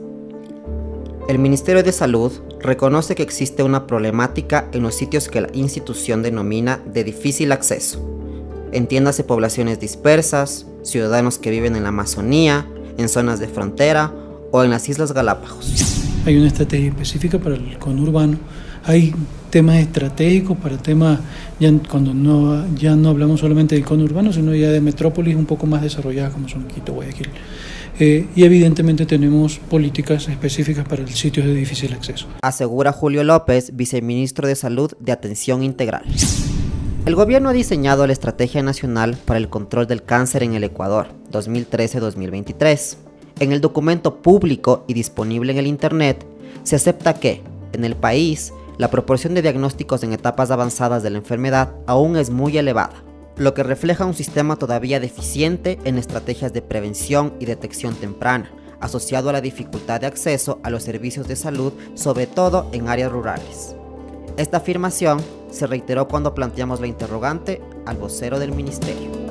El 1.27 1.39
Ministerio 1.39 1.81
de 1.81 1.91
Salud 1.91 2.31
reconoce 2.59 3.15
que 3.15 3.23
existe 3.23 3.63
una 3.63 3.87
problemática 3.87 4.67
en 4.71 4.83
los 4.83 4.93
sitios 4.93 5.27
que 5.27 5.41
la 5.41 5.49
institución 5.53 6.21
denomina 6.21 6.79
de 6.85 7.03
difícil 7.03 7.51
acceso. 7.51 8.07
Entiéndase 8.71 9.23
poblaciones 9.23 9.79
dispersas, 9.79 10.67
ciudadanos 10.83 11.39
que 11.39 11.49
viven 11.49 11.75
en 11.75 11.83
la 11.83 11.89
Amazonía, 11.89 12.67
en 12.97 13.09
zonas 13.09 13.39
de 13.39 13.47
frontera 13.47 14.13
o 14.51 14.63
en 14.63 14.69
las 14.69 14.89
Islas 14.89 15.13
Galápagos. 15.13 16.00
Hay 16.25 16.37
una 16.37 16.47
estrategia 16.47 16.89
específica 16.89 17.39
para 17.39 17.55
el 17.55 17.77
conurbano 17.77 18.37
hay 18.83 19.13
temas 19.49 19.77
estratégicos 19.77 20.57
para 20.57 20.77
temas, 20.77 21.19
ya 21.59 21.71
cuando 21.89 22.13
no, 22.13 22.65
ya 22.75 22.95
no 22.95 23.09
hablamos 23.09 23.39
solamente 23.39 23.75
del 23.75 23.83
conurbano, 23.83 24.31
sino 24.33 24.55
ya 24.55 24.69
de 24.69 24.81
metrópolis 24.81 25.35
un 25.35 25.45
poco 25.45 25.65
más 25.65 25.81
desarrolladas 25.81 26.33
como 26.33 26.47
son 26.47 26.67
Quito, 26.67 26.93
Guayaquil. 26.93 27.29
Eh, 27.99 28.27
y 28.35 28.43
evidentemente 28.43 29.05
tenemos 29.05 29.59
políticas 29.59 30.27
específicas 30.29 30.87
para 30.87 31.05
sitios 31.07 31.45
de 31.45 31.53
difícil 31.53 31.93
acceso. 31.93 32.27
Asegura 32.41 32.91
Julio 32.91 33.23
López, 33.23 33.75
viceministro 33.75 34.47
de 34.47 34.55
Salud 34.55 34.93
de 34.99 35.11
Atención 35.11 35.61
Integral. 35.61 36.05
El 37.05 37.15
gobierno 37.15 37.49
ha 37.49 37.53
diseñado 37.53 38.07
la 38.07 38.13
Estrategia 38.13 38.63
Nacional 38.63 39.17
para 39.25 39.37
el 39.37 39.49
Control 39.49 39.87
del 39.87 40.03
Cáncer 40.03 40.43
en 40.43 40.53
el 40.53 40.63
Ecuador 40.63 41.07
2013-2023. 41.31 43.10
En 43.41 43.51
el 43.51 43.59
documento 43.59 44.17
público 44.21 44.83
y 44.85 44.93
disponible 44.93 45.51
en 45.51 45.57
el 45.57 45.65
Internet, 45.65 46.23
se 46.61 46.75
acepta 46.75 47.15
que, 47.15 47.41
en 47.73 47.83
el 47.85 47.95
país, 47.95 48.53
la 48.77 48.91
proporción 48.91 49.33
de 49.33 49.41
diagnósticos 49.41 50.03
en 50.03 50.13
etapas 50.13 50.51
avanzadas 50.51 51.01
de 51.01 51.09
la 51.09 51.17
enfermedad 51.17 51.73
aún 51.87 52.17
es 52.17 52.29
muy 52.29 52.55
elevada, 52.59 53.03
lo 53.37 53.55
que 53.55 53.63
refleja 53.63 54.05
un 54.05 54.13
sistema 54.13 54.57
todavía 54.57 54.99
deficiente 54.99 55.79
en 55.85 55.97
estrategias 55.97 56.53
de 56.53 56.61
prevención 56.61 57.33
y 57.39 57.45
detección 57.45 57.95
temprana, 57.95 58.51
asociado 58.79 59.31
a 59.31 59.33
la 59.33 59.41
dificultad 59.41 60.01
de 60.01 60.05
acceso 60.05 60.59
a 60.61 60.69
los 60.69 60.83
servicios 60.83 61.27
de 61.27 61.35
salud, 61.35 61.73
sobre 61.95 62.27
todo 62.27 62.67
en 62.73 62.89
áreas 62.89 63.11
rurales. 63.11 63.75
Esta 64.37 64.57
afirmación 64.57 65.19
se 65.49 65.65
reiteró 65.65 66.07
cuando 66.07 66.35
planteamos 66.35 66.79
la 66.79 66.85
interrogante 66.85 67.59
al 67.87 67.97
vocero 67.97 68.37
del 68.37 68.51
ministerio. 68.51 69.30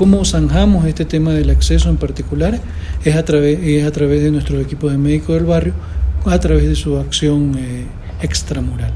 ¿Cómo 0.00 0.24
zanjamos 0.24 0.86
este 0.86 1.04
tema 1.04 1.32
del 1.32 1.50
acceso 1.50 1.90
en 1.90 1.98
particular? 1.98 2.58
Es 3.04 3.16
a 3.16 3.22
través, 3.22 3.58
es 3.62 3.84
a 3.84 3.90
través 3.90 4.22
de 4.22 4.30
nuestros 4.30 4.62
equipos 4.62 4.90
de 4.92 4.96
médicos 4.96 5.34
del 5.34 5.44
barrio, 5.44 5.74
a 6.24 6.38
través 6.38 6.66
de 6.66 6.74
su 6.74 6.96
acción 6.96 7.54
eh, 7.58 7.84
extramural, 8.22 8.92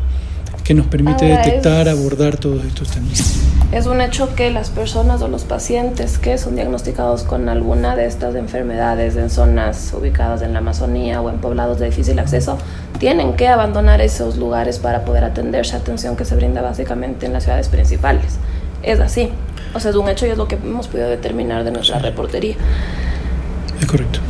que 0.64 0.72
nos 0.72 0.86
permite 0.86 1.26
detectar, 1.26 1.90
abordar 1.90 2.38
todos 2.38 2.64
estos 2.64 2.90
temas. 2.90 3.38
Es 3.70 3.84
un 3.84 4.00
hecho 4.00 4.34
que 4.34 4.48
las 4.50 4.70
personas 4.70 5.20
o 5.20 5.28
los 5.28 5.44
pacientes 5.44 6.16
que 6.16 6.38
son 6.38 6.56
diagnosticados 6.56 7.24
con 7.24 7.50
alguna 7.50 7.96
de 7.96 8.06
estas 8.06 8.34
enfermedades 8.34 9.14
en 9.16 9.28
zonas 9.28 9.92
ubicadas 9.92 10.40
en 10.40 10.54
la 10.54 10.60
Amazonía 10.60 11.20
o 11.20 11.28
en 11.28 11.36
poblados 11.36 11.78
de 11.80 11.84
difícil 11.84 12.18
acceso 12.18 12.56
tienen 12.98 13.34
que 13.34 13.48
abandonar 13.48 14.00
esos 14.00 14.38
lugares 14.38 14.78
para 14.78 15.04
poder 15.04 15.24
atenderse 15.24 15.76
atención 15.76 16.16
que 16.16 16.24
se 16.24 16.34
brinda 16.34 16.62
básicamente 16.62 17.26
en 17.26 17.34
las 17.34 17.42
ciudades 17.42 17.68
principales. 17.68 18.38
Es 18.82 19.00
así. 19.00 19.28
O 19.74 19.80
sea, 19.80 19.90
es 19.90 19.96
un 19.96 20.08
hecho 20.08 20.26
y 20.26 20.30
es 20.30 20.38
lo 20.38 20.48
que 20.48 20.54
hemos 20.54 20.88
podido 20.88 21.08
determinar 21.08 21.64
de 21.64 21.72
nuestra 21.72 21.98
reportería. 21.98 22.54
Es 23.80 23.86
correcto. 23.86 24.20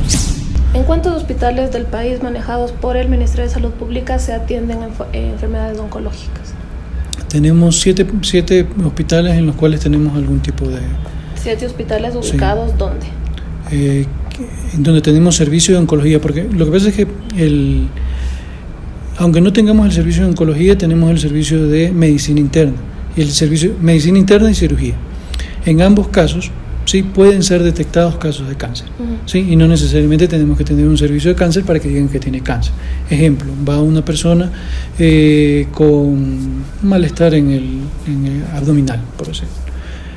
¿En 0.72 0.82
cuántos 0.84 1.14
hospitales 1.14 1.70
del 1.72 1.84
país 1.84 2.22
manejados 2.22 2.72
por 2.72 2.96
el 2.96 3.08
Ministerio 3.08 3.46
de 3.46 3.50
Salud 3.50 3.70
Pública 3.70 4.18
se 4.18 4.32
atienden 4.32 4.80
enfermedades 5.12 5.78
oncológicas? 5.78 6.54
Tenemos 7.28 7.80
siete, 7.80 8.06
siete, 8.22 8.66
hospitales 8.84 9.34
en 9.34 9.46
los 9.46 9.54
cuales 9.54 9.80
tenemos 9.80 10.16
algún 10.16 10.40
tipo 10.40 10.66
de... 10.66 10.80
¿Siete 11.36 11.66
hospitales 11.66 12.14
ubicados 12.16 12.76
dónde? 12.76 13.06
Eh, 13.70 14.06
donde 14.78 15.00
tenemos 15.00 15.36
servicio 15.36 15.74
de 15.74 15.80
oncología, 15.80 16.20
porque 16.20 16.44
lo 16.44 16.64
que 16.64 16.72
pasa 16.72 16.88
es 16.88 16.94
que 16.96 17.06
el, 17.36 17.88
aunque 19.18 19.40
no 19.40 19.52
tengamos 19.52 19.86
el 19.86 19.92
servicio 19.92 20.24
de 20.24 20.30
oncología, 20.30 20.76
tenemos 20.76 21.10
el 21.10 21.18
servicio 21.18 21.66
de 21.66 21.92
medicina 21.92 22.40
interna 22.40 22.76
y 23.16 23.22
el 23.22 23.30
servicio 23.30 23.74
medicina 23.80 24.18
interna 24.18 24.50
y 24.50 24.54
cirugía. 24.54 24.94
En 25.66 25.82
ambos 25.82 26.08
casos 26.08 26.50
¿sí? 26.84 27.02
pueden 27.02 27.42
ser 27.42 27.62
detectados 27.62 28.16
casos 28.16 28.48
de 28.48 28.56
cáncer. 28.56 28.88
¿sí? 29.26 29.46
Y 29.50 29.56
no 29.56 29.66
necesariamente 29.66 30.28
tenemos 30.28 30.58
que 30.58 30.64
tener 30.64 30.86
un 30.86 30.98
servicio 30.98 31.30
de 31.30 31.36
cáncer 31.36 31.64
para 31.64 31.80
que 31.80 31.88
digan 31.88 32.08
que 32.08 32.20
tiene 32.20 32.40
cáncer. 32.40 32.72
Ejemplo, 33.10 33.52
va 33.68 33.80
una 33.80 34.04
persona 34.04 34.50
eh, 34.98 35.66
con 35.72 36.64
malestar 36.82 37.34
en 37.34 37.50
el, 37.50 37.80
abdominal, 38.54 39.00
por 39.16 39.28
ejemplo. 39.28 39.56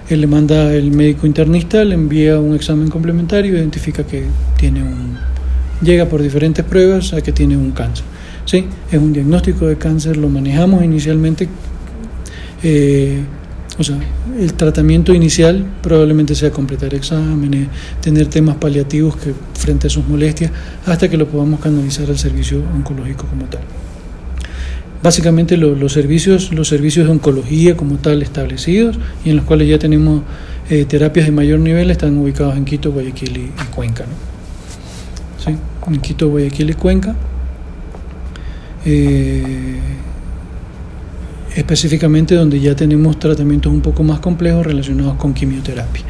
Él 0.09 0.21
le 0.21 0.27
manda 0.27 0.73
el 0.73 0.91
médico 0.91 1.27
internista, 1.27 1.83
le 1.83 1.95
envía 1.95 2.39
un 2.39 2.55
examen 2.55 2.89
complementario, 2.89 3.57
identifica 3.57 4.05
que 4.05 4.23
tiene 4.57 4.81
un... 4.81 5.17
llega 5.81 6.05
por 6.05 6.21
diferentes 6.21 6.63
pruebas 6.63 7.13
a 7.13 7.21
que 7.21 7.33
tiene 7.33 7.57
un 7.57 7.71
cáncer. 7.71 8.05
¿sí? 8.45 8.65
Es 8.89 8.99
un 8.99 9.11
diagnóstico 9.11 9.67
de 9.67 9.77
cáncer, 9.77 10.15
lo 10.15 10.29
manejamos 10.29 10.83
inicialmente. 10.83 11.49
Eh, 12.63 13.19
o 13.79 13.83
sea, 13.83 13.97
el 14.39 14.53
tratamiento 14.53 15.13
inicial 15.13 15.63
probablemente 15.83 16.33
sea 16.33 16.49
completar 16.49 16.95
exámenes, 16.95 17.67
tener 18.01 18.27
temas 18.27 18.55
paliativos 18.55 19.15
que 19.17 19.33
frente 19.53 19.87
a 19.87 19.89
sus 19.89 20.07
molestias, 20.07 20.51
hasta 20.85 21.07
que 21.09 21.17
lo 21.17 21.27
podamos 21.27 21.59
canalizar 21.59 22.09
al 22.09 22.17
servicio 22.17 22.63
oncológico 22.75 23.27
como 23.27 23.45
tal. 23.45 23.61
Básicamente 25.03 25.57
los, 25.57 25.93
servicios, 25.93 26.51
los 26.51 26.67
servicios 26.67 27.05
de 27.05 27.11
oncología 27.11 27.77
como 27.77 27.97
tal 27.97 28.23
establecidos 28.23 28.97
y 29.23 29.29
en 29.29 29.37
los 29.37 29.45
cuales 29.45 29.69
ya 29.69 29.77
tenemos 29.77 30.23
eh, 30.71 30.85
terapias 30.85 31.27
de 31.27 31.31
mayor 31.31 31.59
nivel 31.59 31.91
están 31.91 32.17
ubicados 32.17 32.57
en 32.57 32.65
Quito, 32.65 32.91
Guayaquil 32.91 33.37
y, 33.37 33.51
Cuenca. 33.75 34.05
¿Sí? 35.43 35.55
En 35.85 36.01
Quito, 36.01 36.29
Guayaquil 36.29 36.71
y 36.71 36.73
Cuenca. 36.73 37.15
Eh, 38.85 39.79
específicamente 41.57 42.35
donde 42.35 42.59
ya 42.59 42.75
tenemos 42.75 43.17
tratamientos 43.17 43.73
un 43.73 43.81
poco 43.81 44.03
más 44.03 44.19
complejos 44.19 44.63
relacionados 44.63 45.15
con 45.17 45.33
quimioterapia. 45.33 46.03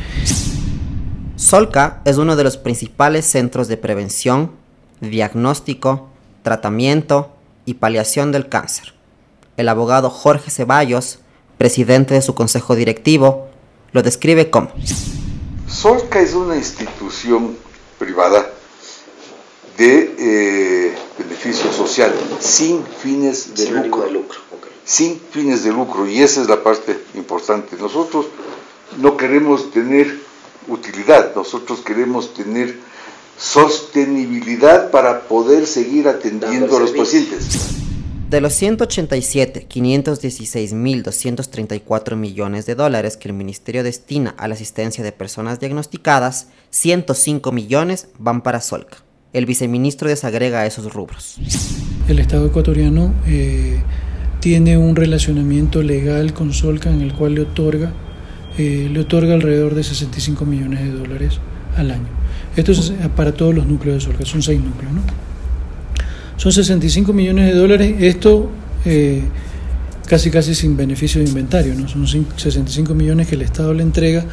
Solca 1.38 2.02
es 2.04 2.18
uno 2.18 2.36
de 2.36 2.44
los 2.44 2.58
principales 2.58 3.26
centros 3.26 3.70
de 3.70 3.78
prevención, 3.78 4.52
diagnóstico, 5.00 6.10
tratamiento 6.44 7.32
y 7.66 7.76
paliación 7.76 8.34
del 8.34 8.50
cáncer. 8.50 8.94
El 9.56 9.70
abogado 9.70 10.10
Jorge 10.10 10.52
Ceballos, 10.52 11.20
presidente 11.58 12.14
de 12.14 12.22
su 12.22 12.36
consejo 12.36 12.76
directivo, 12.76 13.48
lo 13.94 14.04
describe 14.04 14.50
como 14.50 14.72
Solca 15.70 16.20
es 16.20 16.34
una 16.34 16.58
institución 16.58 17.56
privada 17.98 18.52
de 19.78 20.14
eh, 20.20 20.96
beneficio 21.18 21.72
social 21.72 22.14
sin 22.42 22.84
fines 22.86 23.56
de 23.56 23.72
lucro 23.72 24.47
sin 24.88 25.20
fines 25.20 25.64
de 25.66 25.72
lucro 25.72 26.08
y 26.08 26.22
esa 26.22 26.42
es 26.42 26.48
la 26.48 26.64
parte 26.64 26.98
importante. 27.14 27.76
Nosotros 27.76 28.28
no 28.98 29.18
queremos 29.18 29.70
tener 29.72 30.22
utilidad, 30.70 31.36
nosotros 31.36 31.82
queremos 31.82 32.34
tener 32.34 32.80
sostenibilidad 33.38 34.90
para 34.90 35.28
poder 35.28 35.68
seguir 35.68 36.08
atendiendo 36.08 36.78
a 36.78 36.80
los 36.80 36.92
pacientes. 36.92 37.74
De 38.30 38.40
los 38.40 38.54
187, 38.54 39.68
516.234 39.70 42.16
millones 42.16 42.66
de 42.66 42.76
dólares 42.76 43.18
que 43.18 43.28
el 43.28 43.34
Ministerio 43.34 43.84
destina 43.84 44.36
a 44.38 44.48
la 44.48 44.54
asistencia 44.56 45.04
de 45.04 45.12
personas 45.12 45.60
diagnosticadas, 45.60 46.48
105 46.70 47.52
millones 47.52 48.08
van 48.20 48.42
para 48.42 48.62
Solca. 48.62 49.00
El 49.34 49.46
viceministro 49.46 50.08
desagrega 50.08 50.66
esos 50.66 50.94
rubros. 50.94 51.36
El 52.08 52.20
Estado 52.20 52.46
ecuatoriano 52.48 53.14
eh, 53.28 53.82
tiene 54.48 54.78
un 54.78 54.96
relacionamiento 54.96 55.84
legal 55.84 56.32
con 56.32 56.54
Solca 56.54 56.90
en 56.90 57.02
el 57.02 57.12
cual 57.12 57.36
le 57.36 57.42
otorga, 57.42 57.92
eh, 58.58 58.88
le 58.90 59.02
otorga 59.02 59.34
alrededor 59.34 59.76
de 59.76 59.84
65 59.84 60.46
millones 60.46 60.86
de 60.86 60.92
dólares 60.92 61.40
al 61.76 61.92
año. 61.92 62.08
Esto 62.56 62.72
es 62.72 62.94
para 63.14 63.34
todos 63.34 63.54
los 63.54 63.68
núcleos 63.68 63.96
de 63.98 64.02
Solca, 64.10 64.26
son 64.26 64.42
seis 64.42 64.62
núcleos, 64.62 64.94
¿no? 64.94 65.02
Son 66.38 66.54
65 66.54 67.12
millones 67.12 67.48
de 67.48 67.60
dólares, 67.60 67.96
esto 68.00 68.50
eh, 68.86 69.24
casi 70.06 70.32
casi 70.32 70.56
sin 70.56 70.78
beneficio 70.78 71.22
de 71.22 71.28
inventario, 71.28 71.76
¿no? 71.76 71.90
Son 71.90 72.08
65 72.08 72.96
millones 72.96 73.28
que 73.28 73.36
el 73.36 73.42
Estado 73.42 73.74
le 73.74 73.84
entrega 73.84 74.24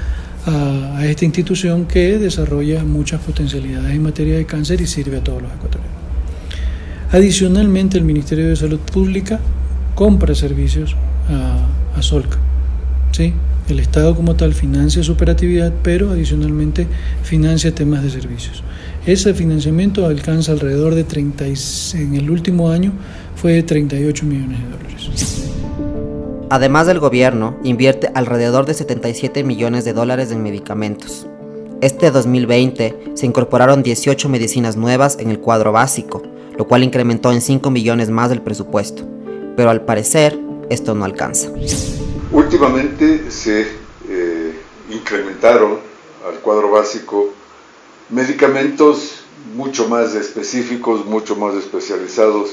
a, 0.47 0.99
a, 0.99 1.07
esta 1.07 1.25
institución 1.25 1.87
que 1.87 2.21
desarrolla 2.21 2.85
muchas 2.85 3.21
potencialidades 3.21 3.93
en 3.93 4.03
materia 4.05 4.37
de 4.37 4.47
cáncer 4.47 4.81
y 4.81 4.87
sirve 4.87 5.17
a 5.17 5.25
todos 5.25 5.43
los 5.43 5.53
ecuatorianos. 5.53 5.99
Adicionalmente, 7.11 7.99
el 7.99 8.05
Ministerio 8.05 8.47
de 8.47 8.55
Salud 8.55 8.79
Pública 8.79 9.41
compra 9.95 10.35
servicios 10.35 10.97
a, 11.29 12.03
Solca. 12.03 12.39
¿sí? 13.13 13.33
El 13.69 13.81
Estado 13.81 14.15
como 14.15 14.35
tal 14.35 14.53
financia 14.53 15.03
su 15.03 15.13
operatividad, 15.13 15.73
pero 15.83 16.11
adicionalmente 16.11 16.87
financia 17.23 17.75
temas 17.75 18.03
de 18.03 18.11
servicios. 18.11 18.63
Ese 19.07 19.33
financiamiento 19.33 20.07
alcanza 20.07 20.53
alrededor 20.53 20.95
de 20.95 21.05
30, 21.05 21.45
en 21.95 22.15
el 22.15 22.31
último 22.31 22.71
año 22.71 22.93
fue 23.37 23.53
de 23.53 23.63
38 23.63 24.27
millones 24.27 24.59
de 24.59 24.71
dólares. 24.71 25.51
Además 26.51 26.87
del 26.87 27.01
gobierno, 27.01 27.57
invierte 27.65 28.11
alrededor 28.15 28.67
de 28.67 28.75
77 28.75 29.45
millones 29.45 29.85
de 29.85 29.93
dólares 29.93 30.31
en 30.31 30.43
medicamentos. 30.43 31.27
Este 31.81 32.11
2020 32.11 33.13
se 33.15 33.27
incorporaron 33.27 33.83
18 33.83 34.29
medicinas 34.29 34.77
nuevas 34.77 35.19
en 35.19 35.31
el 35.31 35.41
cuadro 35.41 35.73
básico, 35.73 36.23
lo 36.57 36.67
cual 36.67 36.85
incrementó 36.85 37.33
en 37.33 37.41
5 37.41 37.71
millones 37.71 38.11
más 38.11 38.31
del 38.31 38.41
presupuesto. 38.41 39.14
Pero 39.57 39.71
al 39.71 39.85
parecer, 39.85 40.39
esto 40.71 40.95
no 40.95 41.05
alcanza. 41.05 41.51
Últimamente 42.33 43.31
se 43.31 43.69
eh, 44.09 44.59
incrementaron 44.91 45.79
al 46.27 46.41
cuadro 46.41 46.71
básico 46.71 47.31
medicamentos 48.11 49.25
mucho 49.55 49.89
más 49.89 50.15
específicos, 50.15 51.05
mucho 51.07 51.37
más 51.37 51.55
especializados, 51.55 52.51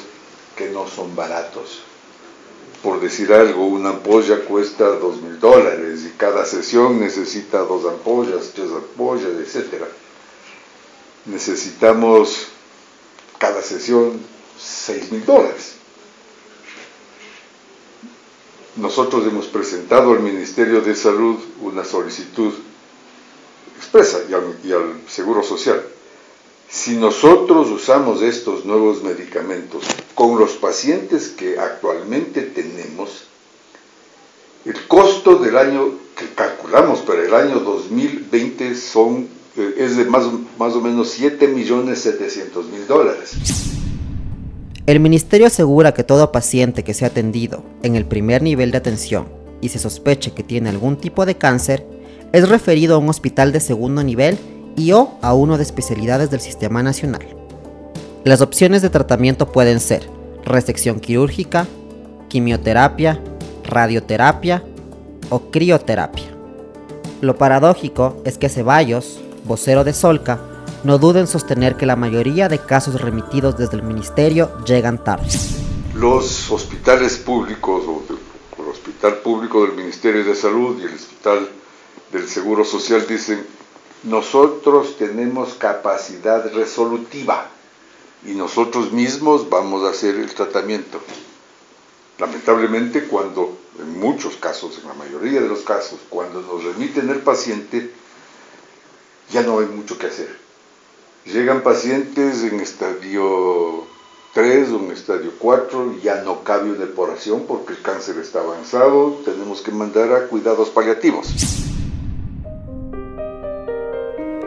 que 0.55 0.69
no 0.69 0.87
son 0.87 1.15
baratos. 1.15 1.81
Por 2.83 2.99
decir 2.99 3.31
algo, 3.33 3.67
una 3.67 3.89
ampolla 3.89 4.43
cuesta 4.45 4.85
dos 4.85 5.21
mil 5.21 5.39
dólares 5.39 6.01
y 6.05 6.17
cada 6.17 6.45
sesión 6.45 6.99
necesita 6.99 7.59
dos 7.59 7.85
ampollas, 7.85 8.51
tres 8.53 8.69
ampollas, 8.71 9.29
etc. 9.39 9.83
Necesitamos 11.25 12.47
cada 13.37 13.61
sesión 13.61 14.19
seis 14.59 15.11
mil 15.11 15.23
dólares. 15.25 15.80
Nosotros 18.77 19.27
hemos 19.27 19.47
presentado 19.47 20.13
al 20.13 20.21
Ministerio 20.21 20.79
de 20.81 20.95
Salud 20.95 21.35
una 21.61 21.83
solicitud 21.83 22.53
expresa 23.77 24.19
y 24.29 24.33
al, 24.71 25.01
Seguro 25.09 25.43
Social. 25.43 25.83
Si 26.69 26.95
nosotros 26.95 27.69
usamos 27.69 28.21
estos 28.21 28.63
nuevos 28.63 29.03
medicamentos 29.03 29.83
con 30.15 30.39
los 30.39 30.51
pacientes 30.51 31.27
que 31.27 31.59
actualmente 31.59 32.43
tenemos, 32.43 33.25
el 34.63 34.87
costo 34.87 35.35
del 35.35 35.57
año 35.57 35.95
que 36.17 36.33
calculamos 36.33 36.99
para 36.99 37.23
el 37.23 37.33
año 37.33 37.59
2020 37.59 38.75
son, 38.75 39.27
eh, 39.57 39.75
es 39.79 39.97
de 39.97 40.05
más, 40.05 40.27
más 40.57 40.73
o 40.75 40.81
menos 40.81 41.09
7 41.09 41.49
millones 41.49 41.99
700 42.03 42.67
mil 42.67 42.87
dólares. 42.87 43.31
El 44.87 44.99
ministerio 44.99 45.47
asegura 45.47 45.93
que 45.93 46.03
todo 46.03 46.31
paciente 46.31 46.83
que 46.83 46.95
sea 46.95 47.09
atendido 47.09 47.63
en 47.83 47.95
el 47.95 48.05
primer 48.05 48.41
nivel 48.41 48.71
de 48.71 48.79
atención 48.79 49.27
y 49.61 49.69
se 49.69 49.77
sospeche 49.77 50.31
que 50.31 50.41
tiene 50.41 50.69
algún 50.69 50.97
tipo 50.97 51.27
de 51.27 51.35
cáncer 51.35 51.85
es 52.31 52.49
referido 52.49 52.95
a 52.95 52.97
un 52.97 53.07
hospital 53.07 53.51
de 53.51 53.59
segundo 53.59 54.03
nivel 54.03 54.39
y 54.75 54.91
o 54.93 55.11
a 55.21 55.35
uno 55.35 55.57
de 55.57 55.63
especialidades 55.63 56.31
del 56.31 56.39
Sistema 56.39 56.81
Nacional. 56.81 57.21
Las 58.23 58.41
opciones 58.41 58.81
de 58.81 58.89
tratamiento 58.89 59.51
pueden 59.51 59.79
ser 59.79 60.09
resección 60.45 60.99
quirúrgica, 60.99 61.67
quimioterapia, 62.27 63.21
radioterapia 63.63 64.63
o 65.29 65.51
crioterapia. 65.51 66.25
Lo 67.21 67.35
paradójico 67.37 68.19
es 68.25 68.39
que 68.39 68.49
Ceballos, 68.49 69.19
vocero 69.45 69.83
de 69.83 69.93
Solca, 69.93 70.39
no 70.83 70.97
duda 70.97 71.19
en 71.19 71.27
sostener 71.27 71.77
que 71.77 71.85
la 71.85 71.95
mayoría 71.95 72.49
de 72.49 72.59
casos 72.59 72.99
remitidos 72.99 73.57
desde 73.57 73.77
el 73.77 73.83
ministerio 73.83 74.57
llegan 74.65 75.03
tarde. 75.03 75.29
Los 75.93 76.49
hospitales 76.49 77.17
públicos, 77.17 77.83
o 77.87 78.03
el 78.61 78.69
hospital 78.69 79.17
público 79.17 79.65
del 79.65 79.75
Ministerio 79.75 80.23
de 80.23 80.35
Salud 80.35 80.79
y 80.79 80.85
el 80.85 80.95
hospital 80.95 81.49
del 82.11 82.27
Seguro 82.27 82.65
Social 82.65 83.05
dicen, 83.07 83.45
nosotros 84.03 84.97
tenemos 84.97 85.53
capacidad 85.53 86.51
resolutiva 86.53 87.45
y 88.25 88.31
nosotros 88.31 88.91
mismos 88.91 89.49
vamos 89.49 89.83
a 89.83 89.91
hacer 89.91 90.15
el 90.15 90.33
tratamiento. 90.33 90.99
Lamentablemente 92.17 93.05
cuando, 93.05 93.57
en 93.79 93.99
muchos 93.99 94.35
casos, 94.37 94.79
en 94.81 94.87
la 94.87 94.93
mayoría 94.95 95.41
de 95.41 95.47
los 95.47 95.61
casos, 95.61 95.99
cuando 96.09 96.41
nos 96.41 96.63
remiten 96.63 97.09
el 97.09 97.19
paciente, 97.19 97.91
ya 99.31 99.43
no 99.43 99.59
hay 99.59 99.67
mucho 99.67 99.97
que 99.97 100.07
hacer. 100.07 100.50
Llegan 101.25 101.61
pacientes 101.61 102.43
en 102.43 102.59
estadio 102.59 103.85
3 104.33 104.69
o 104.71 104.79
en 104.79 104.91
estadio 104.91 105.31
4, 105.37 105.97
ya 106.01 106.23
no 106.23 106.43
cabe 106.43 106.71
una 106.71 106.79
depuración 106.79 107.43
porque 107.47 107.73
el 107.73 107.81
cáncer 107.81 108.17
está 108.17 108.39
avanzado, 108.39 109.19
tenemos 109.23 109.61
que 109.61 109.71
mandar 109.71 110.11
a 110.13 110.27
cuidados 110.27 110.71
paliativos. 110.71 111.27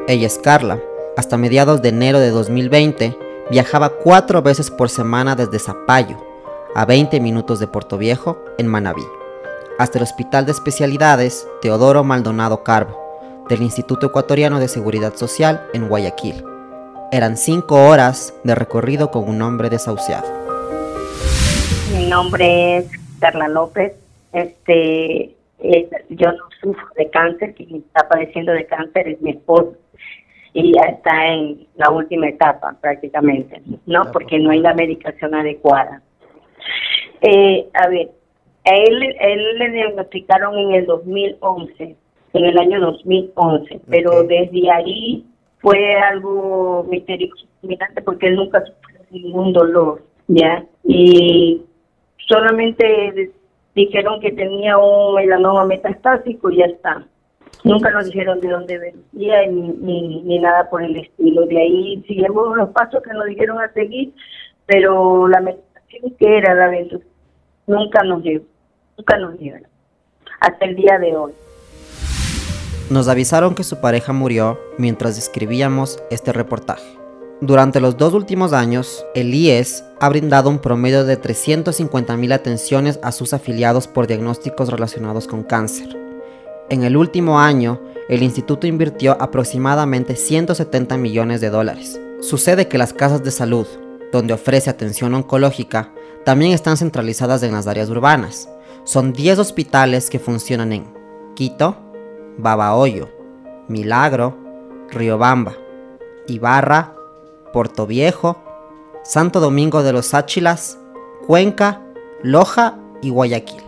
Ella 0.08 0.26
es 0.26 0.38
Carla. 0.38 0.82
Hasta 1.16 1.36
mediados 1.36 1.80
de 1.80 1.90
enero 1.90 2.18
de 2.18 2.30
2020, 2.30 3.16
viajaba 3.52 3.90
cuatro 3.90 4.42
veces 4.42 4.68
por 4.68 4.90
semana 4.90 5.36
desde 5.36 5.60
Zapallo, 5.60 6.16
a 6.74 6.84
20 6.84 7.20
minutos 7.20 7.60
de 7.60 7.68
Puerto 7.68 7.98
Viejo, 7.98 8.44
en 8.58 8.66
Manabí, 8.66 9.06
hasta 9.78 9.98
el 9.98 10.02
Hospital 10.02 10.44
de 10.44 10.50
Especialidades 10.50 11.46
Teodoro 11.62 12.02
Maldonado 12.02 12.64
Carbo, 12.64 13.44
del 13.48 13.62
Instituto 13.62 14.06
Ecuatoriano 14.06 14.58
de 14.58 14.66
Seguridad 14.66 15.14
Social 15.14 15.68
en 15.72 15.88
Guayaquil. 15.88 16.53
Eran 17.14 17.36
cinco 17.36 17.76
horas 17.76 18.36
de 18.42 18.56
recorrido 18.56 19.12
con 19.12 19.28
un 19.28 19.40
hombre 19.40 19.70
desahuciado. 19.70 20.26
Mi 21.96 22.06
nombre 22.08 22.78
es 22.78 22.90
Carla 23.20 23.46
López. 23.46 23.92
Este, 24.32 25.30
yo 26.08 26.32
no 26.32 26.44
sufro 26.60 26.84
de 26.96 27.08
cáncer, 27.10 27.54
quien 27.54 27.76
está 27.76 28.08
padeciendo 28.08 28.50
de 28.50 28.66
cáncer 28.66 29.06
es 29.06 29.22
mi 29.22 29.30
esposo 29.30 29.76
y 30.54 30.74
ya 30.74 30.88
está 30.88 31.28
en 31.28 31.68
la 31.76 31.90
última 31.90 32.26
etapa 32.26 32.76
prácticamente, 32.80 33.62
¿no? 33.86 34.10
Porque 34.10 34.40
no 34.40 34.50
hay 34.50 34.58
la 34.58 34.74
medicación 34.74 35.36
adecuada. 35.36 36.02
Eh, 37.20 37.68
a 37.74 37.88
ver, 37.90 38.10
a 38.64 38.74
él, 38.74 39.16
él 39.20 39.58
le 39.60 39.70
diagnosticaron 39.70 40.58
en 40.58 40.74
el 40.74 40.86
2011, 40.86 41.96
en 42.32 42.44
el 42.44 42.58
año 42.58 42.80
2011, 42.80 43.82
pero 43.88 44.24
desde 44.24 44.68
ahí 44.72 45.24
fue 45.64 45.96
algo 45.96 46.86
misterioso, 46.90 47.46
porque 48.04 48.26
él 48.26 48.36
nunca 48.36 48.62
sufrió 48.64 49.00
ningún 49.10 49.54
dolor, 49.54 50.02
¿ya? 50.28 50.62
Y 50.84 51.62
solamente 52.28 53.32
dijeron 53.74 54.20
que 54.20 54.30
tenía 54.32 54.76
un 54.76 55.14
melanoma 55.14 55.64
metastásico 55.64 56.50
y 56.50 56.58
ya 56.58 56.66
está 56.66 57.06
Nunca 57.64 57.90
nos 57.90 58.04
dijeron 58.04 58.40
de 58.40 58.48
dónde 58.48 58.78
venía 58.78 59.46
ni, 59.46 60.22
ni, 60.22 60.38
nada 60.38 60.68
por 60.68 60.82
el 60.82 60.96
estilo. 60.96 61.46
De 61.46 61.58
ahí 61.58 62.04
seguimos 62.06 62.54
los 62.58 62.68
pasos 62.70 63.02
que 63.02 63.14
nos 63.14 63.24
dijeron 63.24 63.58
a 63.58 63.72
seguir, 63.72 64.12
pero 64.66 65.26
la 65.28 65.40
meditación 65.40 66.14
que 66.18 66.38
era 66.38 66.54
la 66.54 66.66
aventura 66.66 67.04
nunca 67.66 68.02
nos 68.02 68.22
llegó, 68.22 68.44
nunca 68.98 69.16
nos 69.16 69.40
llegó, 69.40 69.64
hasta 70.40 70.64
el 70.66 70.76
día 70.76 70.98
de 70.98 71.16
hoy. 71.16 71.32
Nos 72.90 73.08
avisaron 73.08 73.54
que 73.54 73.64
su 73.64 73.80
pareja 73.80 74.12
murió 74.12 74.60
mientras 74.76 75.16
escribíamos 75.16 75.98
este 76.10 76.34
reportaje. 76.34 76.98
Durante 77.40 77.80
los 77.80 77.96
dos 77.96 78.12
últimos 78.12 78.52
años, 78.52 79.06
el 79.14 79.32
IES 79.34 79.84
ha 80.00 80.08
brindado 80.10 80.50
un 80.50 80.58
promedio 80.58 81.04
de 81.04 81.20
350.000 81.20 82.32
atenciones 82.34 83.00
a 83.02 83.10
sus 83.10 83.32
afiliados 83.32 83.88
por 83.88 84.06
diagnósticos 84.06 84.68
relacionados 84.68 85.26
con 85.26 85.42
cáncer 85.42 85.96
En 86.68 86.84
el 86.84 86.96
último 86.98 87.40
año, 87.40 87.80
el 88.10 88.22
instituto 88.22 88.66
invirtió 88.66 89.16
aproximadamente 89.18 90.14
170 90.14 90.98
millones 90.98 91.40
de 91.40 91.48
dólares. 91.48 91.98
Sucede 92.20 92.68
que 92.68 92.78
las 92.78 92.92
casas 92.92 93.24
de 93.24 93.30
salud, 93.30 93.66
donde 94.12 94.34
ofrece 94.34 94.68
atención 94.68 95.14
oncológica, 95.14 95.90
también 96.26 96.52
están 96.52 96.76
centralizadas 96.76 97.42
en 97.42 97.52
las 97.52 97.66
áreas 97.66 97.88
urbanas. 97.88 98.48
Son 98.84 99.14
10 99.14 99.38
hospitales 99.38 100.10
que 100.10 100.18
funcionan 100.18 100.72
en 100.72 100.84
Quito, 101.34 101.83
Babahoyo, 102.38 103.08
Milagro, 103.68 104.36
Riobamba, 104.90 105.52
Ibarra, 106.26 106.94
Puerto 107.52 107.86
Viejo, 107.86 108.42
Santo 109.04 109.40
Domingo 109.40 109.82
de 109.82 109.92
los 109.92 110.14
Áchilas, 110.14 110.78
Cuenca, 111.26 111.80
Loja 112.22 112.78
y 113.02 113.10
Guayaquil. 113.10 113.62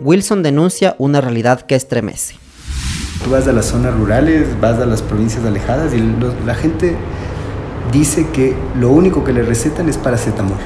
Wilson 0.00 0.42
denuncia 0.42 0.94
una 0.98 1.20
realidad 1.20 1.62
que 1.62 1.74
estremece. 1.74 2.36
Tú 3.24 3.30
vas 3.30 3.48
a 3.48 3.52
las 3.52 3.66
zonas 3.66 3.94
rurales, 3.94 4.48
vas 4.60 4.78
a 4.78 4.86
las 4.86 5.02
provincias 5.02 5.44
alejadas 5.44 5.94
y 5.94 6.02
la 6.44 6.54
gente 6.54 6.96
dice 7.92 8.28
que 8.30 8.54
lo 8.78 8.90
único 8.90 9.24
que 9.24 9.32
le 9.32 9.42
recetan 9.42 9.88
es 9.88 9.96
paracetamol. 9.96 10.58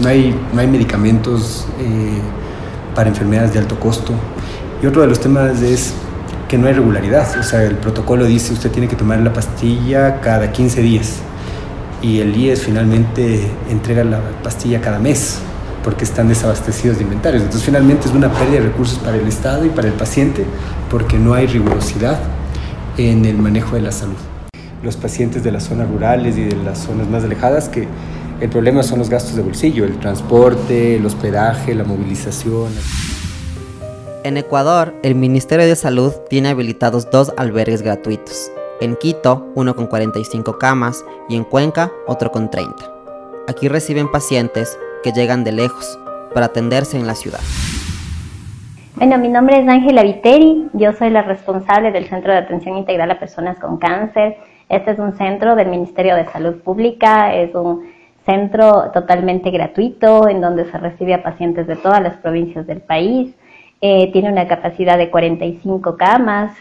no, 0.00 0.08
hay, 0.08 0.38
no 0.52 0.60
hay 0.60 0.66
medicamentos 0.66 1.66
eh, 1.78 2.20
para 2.94 3.08
enfermedades 3.08 3.52
de 3.52 3.60
alto 3.60 3.78
costo. 3.78 4.12
Y 4.84 4.86
otro 4.86 5.00
de 5.00 5.08
los 5.08 5.18
temas 5.18 5.62
es 5.62 5.94
que 6.46 6.58
no 6.58 6.66
hay 6.66 6.74
regularidad. 6.74 7.38
O 7.40 7.42
sea, 7.42 7.62
el 7.62 7.76
protocolo 7.76 8.26
dice 8.26 8.52
usted 8.52 8.70
tiene 8.70 8.86
que 8.86 8.96
tomar 8.96 9.18
la 9.20 9.32
pastilla 9.32 10.20
cada 10.20 10.52
15 10.52 10.82
días 10.82 11.20
y 12.02 12.20
el 12.20 12.36
IES 12.36 12.60
finalmente 12.60 13.48
entrega 13.70 14.04
la 14.04 14.20
pastilla 14.42 14.82
cada 14.82 14.98
mes 14.98 15.38
porque 15.82 16.04
están 16.04 16.28
desabastecidos 16.28 16.98
de 16.98 17.04
inventarios. 17.04 17.42
Entonces 17.44 17.64
finalmente 17.64 18.08
es 18.08 18.14
una 18.14 18.30
pérdida 18.30 18.60
de 18.60 18.66
recursos 18.66 18.98
para 18.98 19.16
el 19.16 19.26
Estado 19.26 19.64
y 19.64 19.70
para 19.70 19.88
el 19.88 19.94
paciente 19.94 20.44
porque 20.90 21.16
no 21.16 21.32
hay 21.32 21.46
rigurosidad 21.46 22.20
en 22.98 23.24
el 23.24 23.38
manejo 23.38 23.76
de 23.76 23.80
la 23.80 23.90
salud. 23.90 24.18
Los 24.82 24.98
pacientes 24.98 25.42
de 25.42 25.50
las 25.50 25.62
zonas 25.62 25.88
rurales 25.88 26.36
y 26.36 26.44
de 26.44 26.56
las 26.56 26.80
zonas 26.80 27.08
más 27.08 27.24
alejadas 27.24 27.70
que 27.70 27.88
el 28.38 28.50
problema 28.50 28.82
son 28.82 28.98
los 28.98 29.08
gastos 29.08 29.34
de 29.34 29.40
bolsillo, 29.40 29.86
el 29.86 29.98
transporte, 29.98 30.96
el 30.96 31.06
hospedaje, 31.06 31.74
la 31.74 31.84
movilización. 31.84 32.68
En 34.24 34.38
Ecuador, 34.38 34.94
el 35.02 35.16
Ministerio 35.16 35.66
de 35.66 35.76
Salud 35.76 36.10
tiene 36.30 36.48
habilitados 36.48 37.10
dos 37.10 37.34
albergues 37.36 37.82
gratuitos. 37.82 38.50
En 38.80 38.96
Quito, 38.96 39.52
uno 39.54 39.76
con 39.76 39.86
45 39.86 40.56
camas 40.56 41.04
y 41.28 41.36
en 41.36 41.44
Cuenca, 41.44 41.92
otro 42.06 42.30
con 42.30 42.50
30. 42.50 42.74
Aquí 43.48 43.68
reciben 43.68 44.10
pacientes 44.10 44.78
que 45.02 45.12
llegan 45.12 45.44
de 45.44 45.52
lejos 45.52 45.98
para 46.32 46.46
atenderse 46.46 46.98
en 46.98 47.06
la 47.06 47.14
ciudad. 47.14 47.40
Bueno, 48.96 49.18
mi 49.18 49.28
nombre 49.28 49.60
es 49.60 49.68
Ángela 49.68 50.02
Viteri, 50.02 50.70
yo 50.72 50.94
soy 50.94 51.10
la 51.10 51.20
responsable 51.20 51.92
del 51.92 52.06
Centro 52.06 52.32
de 52.32 52.38
Atención 52.38 52.78
Integral 52.78 53.10
a 53.10 53.20
Personas 53.20 53.58
con 53.58 53.76
Cáncer. 53.76 54.38
Este 54.70 54.92
es 54.92 54.98
un 54.98 55.18
centro 55.18 55.54
del 55.54 55.68
Ministerio 55.68 56.16
de 56.16 56.24
Salud 56.28 56.62
Pública, 56.62 57.34
es 57.34 57.54
un 57.54 57.92
centro 58.24 58.90
totalmente 58.94 59.50
gratuito 59.50 60.30
en 60.30 60.40
donde 60.40 60.64
se 60.70 60.78
recibe 60.78 61.12
a 61.12 61.22
pacientes 61.22 61.66
de 61.66 61.76
todas 61.76 62.00
las 62.02 62.16
provincias 62.16 62.66
del 62.66 62.80
país. 62.80 63.34
Eh, 63.86 64.10
tiene 64.14 64.32
una 64.32 64.48
capacidad 64.48 64.96
de 64.96 65.10
45 65.10 65.98
camas 65.98 66.52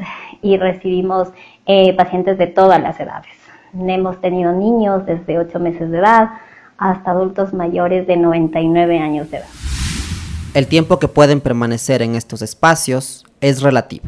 y 0.41 0.57
recibimos 0.57 1.29
eh, 1.65 1.93
pacientes 1.93 2.37
de 2.37 2.47
todas 2.47 2.81
las 2.81 2.99
edades. 2.99 3.31
Hemos 3.73 4.19
tenido 4.19 4.51
niños 4.51 5.05
desde 5.05 5.39
8 5.39 5.57
meses 5.61 5.89
de 5.89 5.99
edad 5.99 6.31
hasta 6.77 7.11
adultos 7.11 7.53
mayores 7.53 8.07
de 8.07 8.17
99 8.17 8.99
años 8.99 9.31
de 9.31 9.37
edad. 9.37 9.47
El 10.53 10.67
tiempo 10.67 10.99
que 10.99 11.07
pueden 11.07 11.39
permanecer 11.39 12.01
en 12.01 12.15
estos 12.15 12.41
espacios 12.41 13.25
es 13.39 13.61
relativo. 13.61 14.03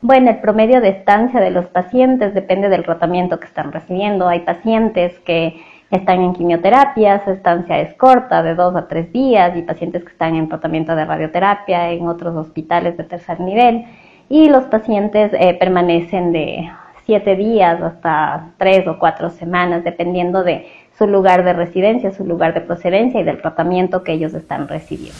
Bueno, 0.00 0.30
el 0.30 0.40
promedio 0.40 0.80
de 0.80 0.88
estancia 0.88 1.38
de 1.38 1.52
los 1.52 1.66
pacientes 1.66 2.34
depende 2.34 2.68
del 2.68 2.82
tratamiento 2.82 3.38
que 3.38 3.46
están 3.46 3.70
recibiendo. 3.70 4.26
Hay 4.26 4.40
pacientes 4.40 5.16
que 5.20 5.62
están 5.90 6.20
en 6.22 6.32
quimioterapia, 6.34 7.24
su 7.24 7.30
estancia 7.30 7.80
es 7.80 7.94
corta, 7.94 8.42
de 8.42 8.54
dos 8.54 8.74
a 8.74 8.88
tres 8.88 9.12
días, 9.12 9.56
y 9.56 9.62
pacientes 9.62 10.02
que 10.02 10.10
están 10.10 10.34
en 10.34 10.48
tratamiento 10.48 10.96
de 10.96 11.04
radioterapia 11.04 11.90
en 11.90 12.08
otros 12.08 12.34
hospitales 12.34 12.96
de 12.96 13.04
tercer 13.04 13.40
nivel. 13.40 13.84
Y 14.28 14.48
los 14.48 14.64
pacientes 14.64 15.30
eh, 15.34 15.54
permanecen 15.54 16.32
de 16.32 16.68
siete 17.04 17.36
días 17.36 17.80
hasta 17.80 18.50
tres 18.58 18.86
o 18.88 18.98
cuatro 18.98 19.30
semanas, 19.30 19.84
dependiendo 19.84 20.42
de 20.42 20.66
su 20.98 21.06
lugar 21.06 21.44
de 21.44 21.52
residencia, 21.52 22.12
su 22.12 22.24
lugar 22.24 22.52
de 22.52 22.62
procedencia 22.62 23.20
y 23.20 23.24
del 23.24 23.40
tratamiento 23.40 24.02
que 24.02 24.12
ellos 24.12 24.34
están 24.34 24.66
recibiendo. 24.66 25.18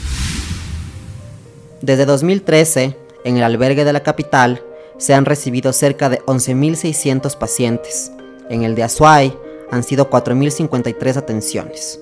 Desde 1.81 2.07
2013, 2.07 2.97
en 3.25 3.37
el 3.37 3.45
albergue 3.45 3.85
de 3.85 3.93
la 3.93 4.01
capital, 4.01 4.61
se 4.97 5.15
han 5.15 5.27
recibido 5.27 5.73
cerca 5.73 6.09
de 6.09 6.19
11.600 6.23 7.39
pacientes. 7.39 8.13
En 8.49 8.63
el 8.63 8.75
de 8.75 8.83
Azuay 8.83 9.33
han 9.71 9.83
sido 9.83 10.11
4.053 10.11 11.17
atenciones. 11.17 12.01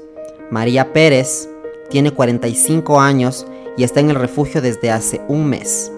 María 0.51 0.93
Pérez 0.93 1.49
tiene 1.91 2.11
45 2.13 3.01
años 3.01 3.47
y 3.77 3.85
está 3.85 4.01
en 4.01 4.11
el 4.11 4.17
refugio 4.17 4.63
desde 4.63 4.91
hace 4.91 5.21
un 5.29 5.47
mes. 5.49 5.91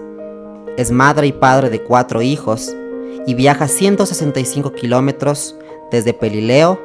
Es 0.77 0.91
madre 0.91 1.27
y 1.27 1.31
padre 1.31 1.69
de 1.69 1.81
cuatro 1.81 2.21
hijos 2.21 2.75
y 3.25 3.33
viaja 3.33 3.67
165 3.67 4.73
kilómetros 4.73 5.55
desde 5.91 6.13
Pelileo 6.13 6.79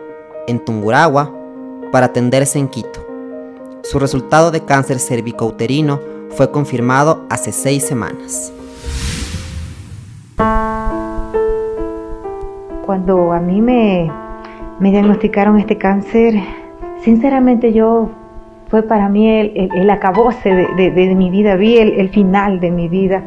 en 0.47 0.65
Tunguragua 0.65 1.33
para 1.93 2.07
atenderse 2.07 2.59
en 2.59 2.69
Quito. 2.69 3.07
Su 3.83 3.99
resultado 3.99 4.51
de 4.51 4.65
cáncer 4.65 4.99
cervicouterino 4.99 6.01
fue 6.31 6.51
confirmado 6.51 7.27
hace 7.29 7.53
seis 7.53 7.85
semanas. 7.85 8.53
Cuando 12.87 13.33
a 13.33 13.41
mí 13.41 13.61
me, 13.61 14.11
me 14.83 14.91
diagnosticaron 14.91 15.61
este 15.61 15.79
cáncer, 15.79 16.35
sinceramente 17.03 17.73
yo 17.73 18.11
fue 18.67 18.83
para 18.83 19.09
mí 19.09 19.29
el, 19.29 19.71
el, 19.77 19.89
acabose 19.89 20.53
de, 20.53 21.15
mi 21.15 21.31
vida, 21.31 21.55
vi 21.55 21.79
el, 21.79 22.09
final 22.09 22.59
de 22.59 22.73
mi 22.73 22.89
vida. 22.89 23.23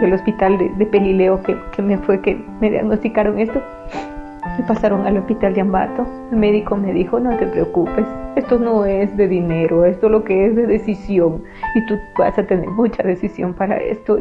del 0.00 0.12
hospital 0.12 0.58
de, 0.78 0.86
Pelileo 0.86 1.42
que, 1.42 1.82
me 1.82 1.98
fue 1.98 2.20
que 2.20 2.40
me 2.60 2.70
diagnosticaron 2.70 3.40
esto 3.40 3.60
me 4.56 4.64
pasaron 4.64 5.04
al 5.04 5.16
hospital 5.16 5.52
de 5.54 5.62
Ambato. 5.62 6.06
El 6.30 6.38
médico 6.38 6.76
me 6.76 6.92
dijo, 6.92 7.18
no 7.18 7.36
te 7.38 7.46
preocupes, 7.46 8.06
esto 8.36 8.58
no 8.58 8.84
es 8.84 9.16
de 9.16 9.26
dinero, 9.26 9.84
esto 9.84 10.08
lo 10.08 10.22
que 10.22 10.46
es 10.46 10.54
de 10.54 10.68
decisión. 10.68 11.42
Y 11.74 11.86
tú 11.86 11.98
vas 12.16 12.38
a 12.38 12.46
tener 12.46 12.68
mucha 12.68 13.02
decisión 13.02 13.52
para 13.52 13.78
esto. 13.78 14.16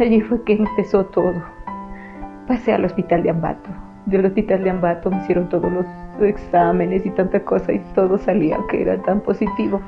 Allí 0.00 0.20
fue 0.20 0.42
que 0.42 0.54
empezó 0.54 1.04
todo. 1.04 1.34
Pasé 2.48 2.72
al 2.72 2.84
hospital 2.84 3.22
de 3.22 3.30
Ambato. 3.30 3.70
Del 4.06 4.26
hospital 4.26 4.64
de 4.64 4.70
Ambato 4.70 5.10
me 5.10 5.18
hicieron 5.18 5.48
todos 5.48 5.72
los 5.72 5.86
exámenes 6.20 7.04
y 7.06 7.10
tanta 7.10 7.40
cosa 7.40 7.72
y 7.72 7.78
todo 7.94 8.18
salía 8.18 8.58
que 8.70 8.82
era 8.82 8.98
tan 9.02 9.20
positivo. 9.20 9.80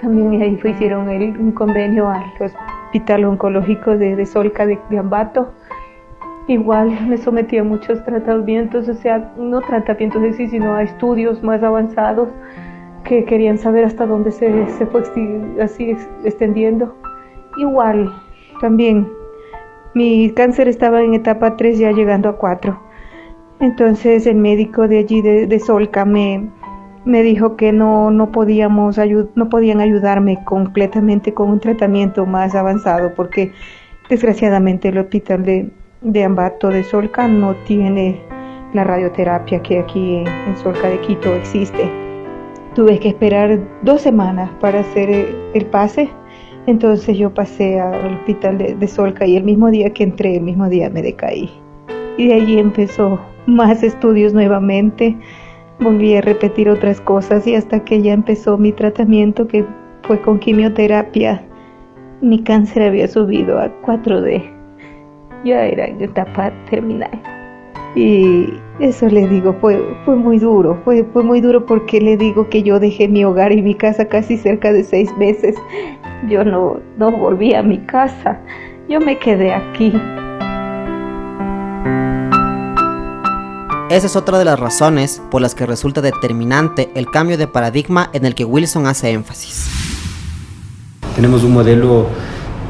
También 0.00 0.40
ahí 0.40 0.56
fue, 0.56 0.70
hicieron 0.70 1.08
un 1.08 1.52
convenio 1.52 2.08
al 2.08 2.22
hospital 2.40 3.24
oncológico 3.24 3.96
de, 3.96 4.24
Solca 4.24 4.64
de 4.66 4.98
Ambato 4.98 5.52
Igual 6.48 7.06
me 7.06 7.18
sometí 7.18 7.58
a 7.58 7.64
muchos 7.64 8.02
tratamientos, 8.04 8.88
o 8.88 8.94
sea, 8.94 9.34
no 9.36 9.60
tratamientos 9.60 10.22
de 10.22 10.32
sí, 10.32 10.48
sino 10.48 10.74
a 10.74 10.82
estudios 10.82 11.42
más 11.42 11.62
avanzados 11.62 12.30
que 13.04 13.26
querían 13.26 13.58
saber 13.58 13.84
hasta 13.84 14.06
dónde 14.06 14.32
se, 14.32 14.66
se 14.70 14.86
fue 14.86 15.02
así 15.62 15.94
extendiendo. 16.24 16.96
Igual, 17.58 18.10
también, 18.62 19.06
mi 19.92 20.30
cáncer 20.30 20.68
estaba 20.68 21.02
en 21.02 21.12
etapa 21.12 21.54
3 21.54 21.78
ya 21.78 21.92
llegando 21.92 22.30
a 22.30 22.38
4. 22.38 22.80
Entonces 23.60 24.26
el 24.26 24.36
médico 24.36 24.86
de 24.86 24.98
allí 24.98 25.20
de, 25.20 25.46
de 25.46 25.58
Solca 25.58 26.04
me, 26.04 26.48
me 27.04 27.22
dijo 27.22 27.56
que 27.56 27.72
no, 27.72 28.10
no, 28.10 28.30
podíamos 28.30 28.98
no 29.34 29.48
podían 29.48 29.80
ayudarme 29.80 30.44
completamente 30.44 31.34
con 31.34 31.50
un 31.50 31.60
tratamiento 31.60 32.26
más 32.26 32.54
avanzado 32.54 33.12
porque 33.14 33.52
desgraciadamente 34.08 34.88
el 34.88 34.98
hospital 34.98 35.44
de, 35.44 35.70
de 36.02 36.24
Ambato 36.24 36.68
de 36.68 36.84
Solca 36.84 37.26
no 37.26 37.54
tiene 37.66 38.20
la 38.74 38.84
radioterapia 38.84 39.62
que 39.62 39.78
aquí 39.78 40.16
en 40.16 40.56
Solca 40.62 40.88
de 40.88 41.00
Quito 41.00 41.34
existe. 41.34 41.90
Tuve 42.74 42.98
que 42.98 43.08
esperar 43.08 43.58
dos 43.82 44.02
semanas 44.02 44.50
para 44.60 44.80
hacer 44.80 45.34
el 45.54 45.66
pase, 45.66 46.08
entonces 46.66 47.16
yo 47.16 47.32
pasé 47.32 47.80
al 47.80 48.14
hospital 48.14 48.58
de, 48.58 48.86
Solca 48.86 49.26
y 49.26 49.36
el 49.36 49.44
mismo 49.44 49.70
día 49.70 49.90
que 49.92 50.04
entré, 50.04 50.36
el 50.36 50.42
mismo 50.42 50.68
día 50.68 50.90
me 50.90 51.02
decaí. 51.02 51.50
Y 52.18 52.28
de 52.28 52.34
allí 52.34 52.58
empezó 52.58 53.18
más 53.48 53.82
estudios 53.82 54.32
nuevamente, 54.32 55.16
volví 55.80 56.14
a 56.14 56.20
repetir 56.20 56.70
otras 56.70 57.00
cosas 57.00 57.46
y 57.46 57.56
hasta 57.56 57.84
que 57.84 58.00
ya 58.02 58.12
empezó 58.12 58.56
mi 58.58 58.72
tratamiento 58.72 59.48
que 59.48 59.64
fue 60.02 60.20
con 60.20 60.38
quimioterapia, 60.38 61.42
mi 62.20 62.42
cáncer 62.44 62.82
había 62.82 63.08
subido 63.08 63.58
a 63.58 63.70
4D 63.82 64.58
ya 65.44 65.66
era 65.66 65.86
en 65.86 66.00
etapa 66.00 66.52
terminal. 66.70 67.10
Y 67.94 68.52
eso 68.80 69.08
le 69.08 69.26
digo, 69.26 69.54
fue, 69.60 69.82
fue 70.04 70.14
muy 70.14 70.38
duro, 70.38 70.78
fue, 70.84 71.04
fue 71.04 71.22
muy 71.22 71.40
duro 71.40 71.64
porque 71.64 72.00
le 72.00 72.16
digo 72.16 72.48
que 72.48 72.62
yo 72.62 72.78
dejé 72.78 73.08
mi 73.08 73.24
hogar 73.24 73.52
y 73.52 73.62
mi 73.62 73.74
casa 73.74 74.04
casi 74.04 74.36
cerca 74.36 74.72
de 74.72 74.84
seis 74.84 75.14
meses. 75.16 75.56
Yo 76.28 76.44
no, 76.44 76.80
no 76.96 77.10
volví 77.10 77.54
a 77.54 77.62
mi 77.62 77.78
casa, 77.78 78.40
yo 78.88 79.00
me 79.00 79.18
quedé 79.18 79.52
aquí. 79.52 79.92
Esa 83.90 84.06
es 84.06 84.16
otra 84.16 84.38
de 84.38 84.44
las 84.44 84.60
razones 84.60 85.22
por 85.30 85.40
las 85.40 85.54
que 85.54 85.64
resulta 85.64 86.02
determinante 86.02 86.90
el 86.94 87.06
cambio 87.06 87.38
de 87.38 87.46
paradigma 87.46 88.10
en 88.12 88.26
el 88.26 88.34
que 88.34 88.44
Wilson 88.44 88.86
hace 88.86 89.12
énfasis. 89.12 89.66
Tenemos 91.16 91.42
un 91.42 91.54
modelo 91.54 92.06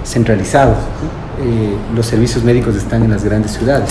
centralizado. 0.04 0.76
Eh, 1.40 1.76
los 1.96 2.06
servicios 2.06 2.44
médicos 2.44 2.76
están 2.76 3.02
en 3.02 3.10
las 3.10 3.24
grandes 3.24 3.50
ciudades, 3.50 3.90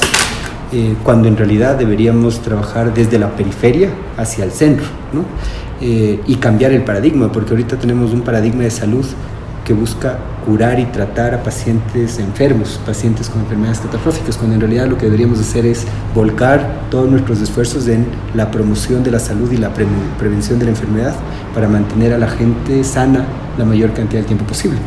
eh, 0.71 0.95
cuando 1.03 1.27
en 1.27 1.35
realidad 1.35 1.75
deberíamos 1.75 2.41
trabajar 2.41 2.93
desde 2.93 3.19
la 3.19 3.35
periferia 3.35 3.89
hacia 4.15 4.45
el 4.45 4.51
centro 4.53 4.85
¿no? 5.11 5.25
Eh, 5.81 6.21
y 6.27 6.35
cambiar 6.37 6.71
el 6.71 6.83
paradigma, 6.83 7.29
porque 7.29 7.51
ahorita 7.51 7.77
tenemos 7.77 8.13
un 8.13 8.21
paradigma 8.21 8.63
de 8.63 8.71
salud 8.71 9.05
que 9.67 9.73
busca 9.73 10.17
curar 10.45 10.79
y 10.79 10.85
tratar 10.85 11.33
a 11.33 11.43
pacientes 11.43 12.19
enfermos, 12.19 12.79
pacientes 12.85 13.29
con 13.29 13.41
enfermedades 13.41 13.81
catastróficas, 13.81 14.37
cuando 14.37 14.55
en 14.55 14.61
realidad 14.61 14.87
lo 14.87 14.97
que 14.97 15.07
deberíamos 15.07 15.41
hacer 15.41 15.65
es 15.65 15.85
volcar 16.15 16.87
todos 16.89 17.09
nuestros 17.09 17.41
esfuerzos 17.41 17.89
en 17.89 18.07
la 18.33 18.49
promoción 18.49 19.03
de 19.03 19.11
la 19.11 19.19
salud 19.19 19.51
y 19.51 19.57
la 19.57 19.73
prevención 19.73 20.57
de 20.57 20.65
la 20.65 20.71
enfermedad 20.71 21.13
para 21.53 21.67
mantener 21.67 22.13
a 22.13 22.17
la 22.17 22.29
gente 22.29 22.81
sana 22.85 23.27
la 23.57 23.65
mayor 23.65 23.93
cantidad 23.93 24.21
de 24.21 24.27
tiempo 24.27 24.45
posible. 24.45 24.79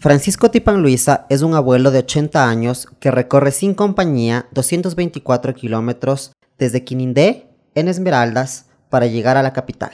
Francisco 0.00 0.50
Tipan 0.50 0.80
Luisa 0.80 1.26
es 1.28 1.42
un 1.42 1.52
abuelo 1.52 1.90
de 1.90 1.98
80 1.98 2.48
años 2.48 2.88
que 3.00 3.10
recorre 3.10 3.50
sin 3.50 3.74
compañía 3.74 4.46
224 4.52 5.54
kilómetros 5.54 6.32
desde 6.58 6.84
Quinindé, 6.84 7.48
en 7.74 7.88
Esmeraldas, 7.88 8.64
para 8.88 9.06
llegar 9.06 9.36
a 9.36 9.42
la 9.42 9.52
capital. 9.52 9.92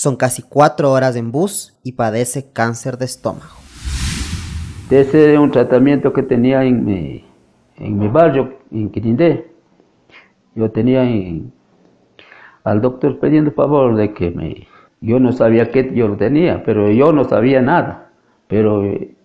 Son 0.00 0.14
casi 0.14 0.42
cuatro 0.42 0.92
horas 0.92 1.16
en 1.16 1.32
bus 1.32 1.76
y 1.82 1.90
padece 1.90 2.52
cáncer 2.52 2.98
de 2.98 3.04
estómago. 3.06 3.56
Ese 4.88 5.32
es 5.32 5.38
un 5.40 5.50
tratamiento 5.50 6.12
que 6.12 6.22
tenía 6.22 6.62
en 6.62 6.84
mi, 6.84 7.24
en 7.78 7.98
mi 7.98 8.06
barrio, 8.06 8.58
en 8.70 8.90
Quirindé. 8.90 9.50
Yo 10.54 10.70
tenía 10.70 11.02
al 12.62 12.80
doctor 12.80 13.18
pidiendo 13.18 13.50
favor 13.50 13.96
de 13.96 14.14
que 14.14 14.30
me... 14.30 14.68
Yo 15.00 15.18
no 15.18 15.32
sabía 15.32 15.72
qué 15.72 15.90
yo 15.92 16.16
tenía, 16.16 16.62
pero 16.62 16.88
yo 16.92 17.12
no 17.12 17.24
sabía 17.24 17.60
nada. 17.60 18.12
Pero 18.46 18.84
eh, 18.84 19.16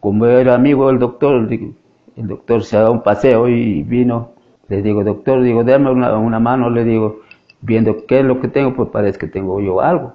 como 0.00 0.24
era 0.24 0.54
amigo 0.54 0.88
del 0.88 1.00
doctor, 1.00 1.52
el 1.52 2.26
doctor 2.26 2.64
se 2.64 2.78
dado 2.78 2.92
un 2.92 3.02
paseo 3.02 3.46
y 3.46 3.82
vino. 3.82 4.30
Le 4.70 4.80
digo, 4.80 5.04
doctor, 5.04 5.42
digo, 5.42 5.64
dame 5.64 5.90
una 5.90 6.40
mano, 6.40 6.70
le 6.70 6.82
digo, 6.82 7.26
viendo 7.60 8.06
qué 8.06 8.20
es 8.20 8.24
lo 8.24 8.40
que 8.40 8.48
tengo, 8.48 8.74
pues 8.74 8.90
parece 8.90 9.18
que 9.18 9.26
tengo 9.26 9.60
yo 9.60 9.80
algo. 9.80 10.14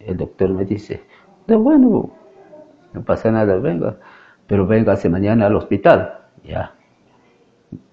El 0.00 0.16
doctor 0.16 0.50
me 0.50 0.64
dice, 0.64 1.02
de 1.46 1.56
bueno, 1.56 2.10
no 2.92 3.02
pasa 3.02 3.30
nada, 3.30 3.56
venga, 3.56 3.96
pero 4.46 4.66
véngase 4.66 5.08
mañana 5.08 5.46
al 5.46 5.56
hospital. 5.56 6.18
Ya. 6.44 6.74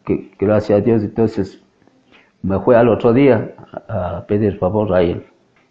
Que, 0.06 0.32
gracias 0.40 0.80
a 0.80 0.82
Dios, 0.82 1.04
entonces 1.04 1.64
me 2.42 2.60
fue 2.60 2.76
al 2.76 2.90
otro 2.90 3.12
día 3.14 3.56
a, 3.88 4.26
pedir 4.28 4.58
favor 4.58 4.94
a 4.94 5.02
él. 5.02 5.26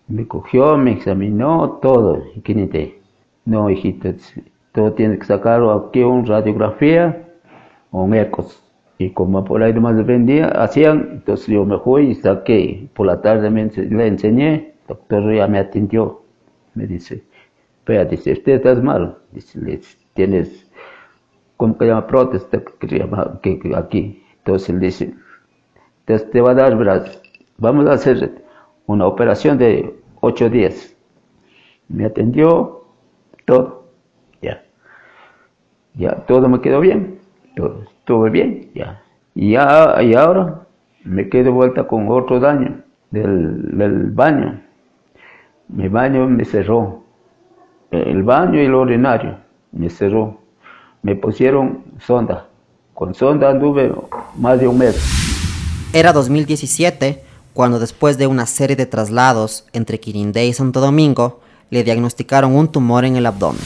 Me 0.09 0.27
cogió, 0.27 0.77
me 0.77 0.93
examinó 0.93 1.79
todo. 1.81 2.23
¿Qué 2.43 3.01
No, 3.45 3.71
hijito, 3.71 4.11
todo 4.73 4.93
tiene 4.93 5.19
que 5.19 5.25
sacar 5.25 5.63
aquí 5.63 6.03
una 6.03 6.27
radiografía 6.27 7.29
o 7.91 8.03
un 8.03 8.15
ecos 8.15 8.64
y 8.99 9.11
como 9.11 9.45
por 9.45 9.63
ahí 9.63 9.73
nomás 9.73 10.05
vendía, 10.07 10.47
hacían, 10.49 11.09
entonces 11.13 11.49
yo 11.49 11.65
me 11.65 11.79
fui 11.79 12.11
y 12.11 12.15
saqué, 12.15 12.89
por 12.95 13.07
la 13.07 13.21
tarde 13.21 13.51
me, 13.51 13.67
le 13.67 14.07
enseñé, 14.07 14.55
el 14.55 14.87
doctor 14.89 15.35
ya 15.35 15.47
me 15.49 15.59
atendió, 15.59 16.23
me 16.75 16.87
dice, 16.87 17.25
vea, 17.87 18.05
dice, 18.05 18.33
usted 18.33 18.53
está 18.55 18.75
mal, 18.77 19.19
dice, 19.33 19.59
tienes, 20.15 20.71
¿cómo 21.57 21.77
que 21.77 21.87
llama? 21.87 22.07
Protesta, 22.07 22.63
que, 22.79 23.59
que, 23.59 23.77
aquí, 23.77 24.23
entonces 24.39 24.69
él 24.71 24.81
dice, 24.81 25.15
entonces 26.01 26.31
te 26.31 26.41
va 26.41 26.53
a 26.53 26.55
dar, 26.55 26.77
brazos 26.77 27.21
vamos 27.59 27.87
a 27.87 27.93
hacer 27.93 28.43
una 28.87 29.07
operación 29.07 29.59
de 29.59 29.95
ocho 30.21 30.49
días, 30.49 30.97
me 31.89 32.05
atendió, 32.05 32.85
todo, 33.45 33.89
ya, 34.41 34.65
ya, 35.95 36.15
todo 36.27 36.49
me 36.49 36.61
quedó 36.61 36.81
bien, 36.81 37.24
todo 37.55 37.83
estuve 37.83 38.31
bien, 38.31 38.71
ya. 38.75 39.01
Y, 39.35 39.53
ya, 39.53 40.03
y 40.03 40.15
ahora 40.15 40.67
me 41.05 41.29
quedo 41.29 41.53
vuelta 41.53 41.87
con 41.87 42.09
otro 42.09 42.41
daño 42.41 42.83
del, 43.11 43.77
del 43.77 44.11
baño. 44.11 44.61
Mi 45.69 45.89
baño 45.89 46.27
me 46.29 46.45
cerró. 46.45 47.03
El 47.91 48.23
baño 48.23 48.61
y 48.61 48.67
el 48.67 48.75
urinario 48.75 49.39
me 49.73 49.89
cerró. 49.91 50.39
Me 51.03 51.17
pusieron 51.17 51.85
sonda. 52.01 52.47
Con 52.93 53.15
sonda 53.15 53.51
anduve 53.51 53.93
más 54.37 54.61
de 54.61 54.69
un 54.69 54.79
mes. 54.79 54.97
Era 55.93 56.13
2017 56.13 57.23
cuando 57.55 57.79
después 57.79 58.19
de 58.19 58.27
una 58.27 58.47
serie 58.47 58.75
de 58.75 58.85
traslados 58.85 59.65
entre 59.73 60.01
Quirindé 60.01 60.47
y 60.47 60.53
Santo 60.53 60.81
Domingo, 60.81 61.41
le 61.71 61.85
diagnosticaron 61.85 62.55
un 62.55 62.69
tumor 62.69 63.05
en 63.05 63.15
el 63.17 63.27
abdomen. 63.27 63.63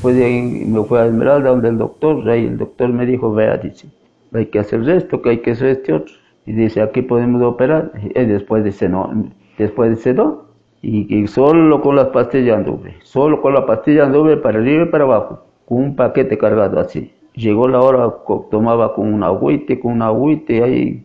Pues 0.00 0.16
me 0.16 0.84
fui 0.84 0.98
a 0.98 1.06
Esmeralda 1.06 1.50
donde 1.50 1.68
el 1.70 1.78
doctor, 1.78 2.28
ahí 2.28 2.46
el 2.46 2.58
doctor 2.58 2.90
me 2.90 3.04
dijo, 3.04 3.32
vea, 3.32 3.56
dice, 3.56 3.88
hay 4.32 4.46
que 4.46 4.60
hacer 4.60 4.88
esto, 4.88 5.20
que 5.22 5.30
hay 5.30 5.38
que 5.38 5.52
hacer 5.52 5.68
este 5.68 5.92
otro. 5.92 6.14
Y 6.46 6.52
dice, 6.52 6.80
aquí 6.80 7.02
podemos 7.02 7.42
operar. 7.42 7.92
Y 8.02 8.24
después 8.24 8.64
dice, 8.64 8.88
no, 8.88 9.10
después 9.58 9.90
dice, 9.90 10.14
no. 10.14 10.48
Y, 10.80 11.26
solo 11.26 11.80
con 11.80 11.96
las 11.96 12.08
pastillas 12.08 12.58
anduve, 12.58 12.96
solo 13.02 13.42
con 13.42 13.52
la 13.52 13.66
pastilla 13.66 14.04
anduve 14.04 14.36
para 14.36 14.58
arriba 14.58 14.84
y 14.84 14.86
para 14.86 15.04
abajo, 15.04 15.44
con 15.66 15.78
un 15.78 15.96
paquete 15.96 16.38
cargado 16.38 16.78
así. 16.78 17.12
Llegó 17.34 17.66
la 17.66 17.80
hora, 17.80 18.14
tomaba 18.50 18.94
con 18.94 19.12
un 19.12 19.24
agüite, 19.24 19.80
con 19.80 19.92
un 19.92 20.02
agüite, 20.02 20.62
ahí 20.62 21.04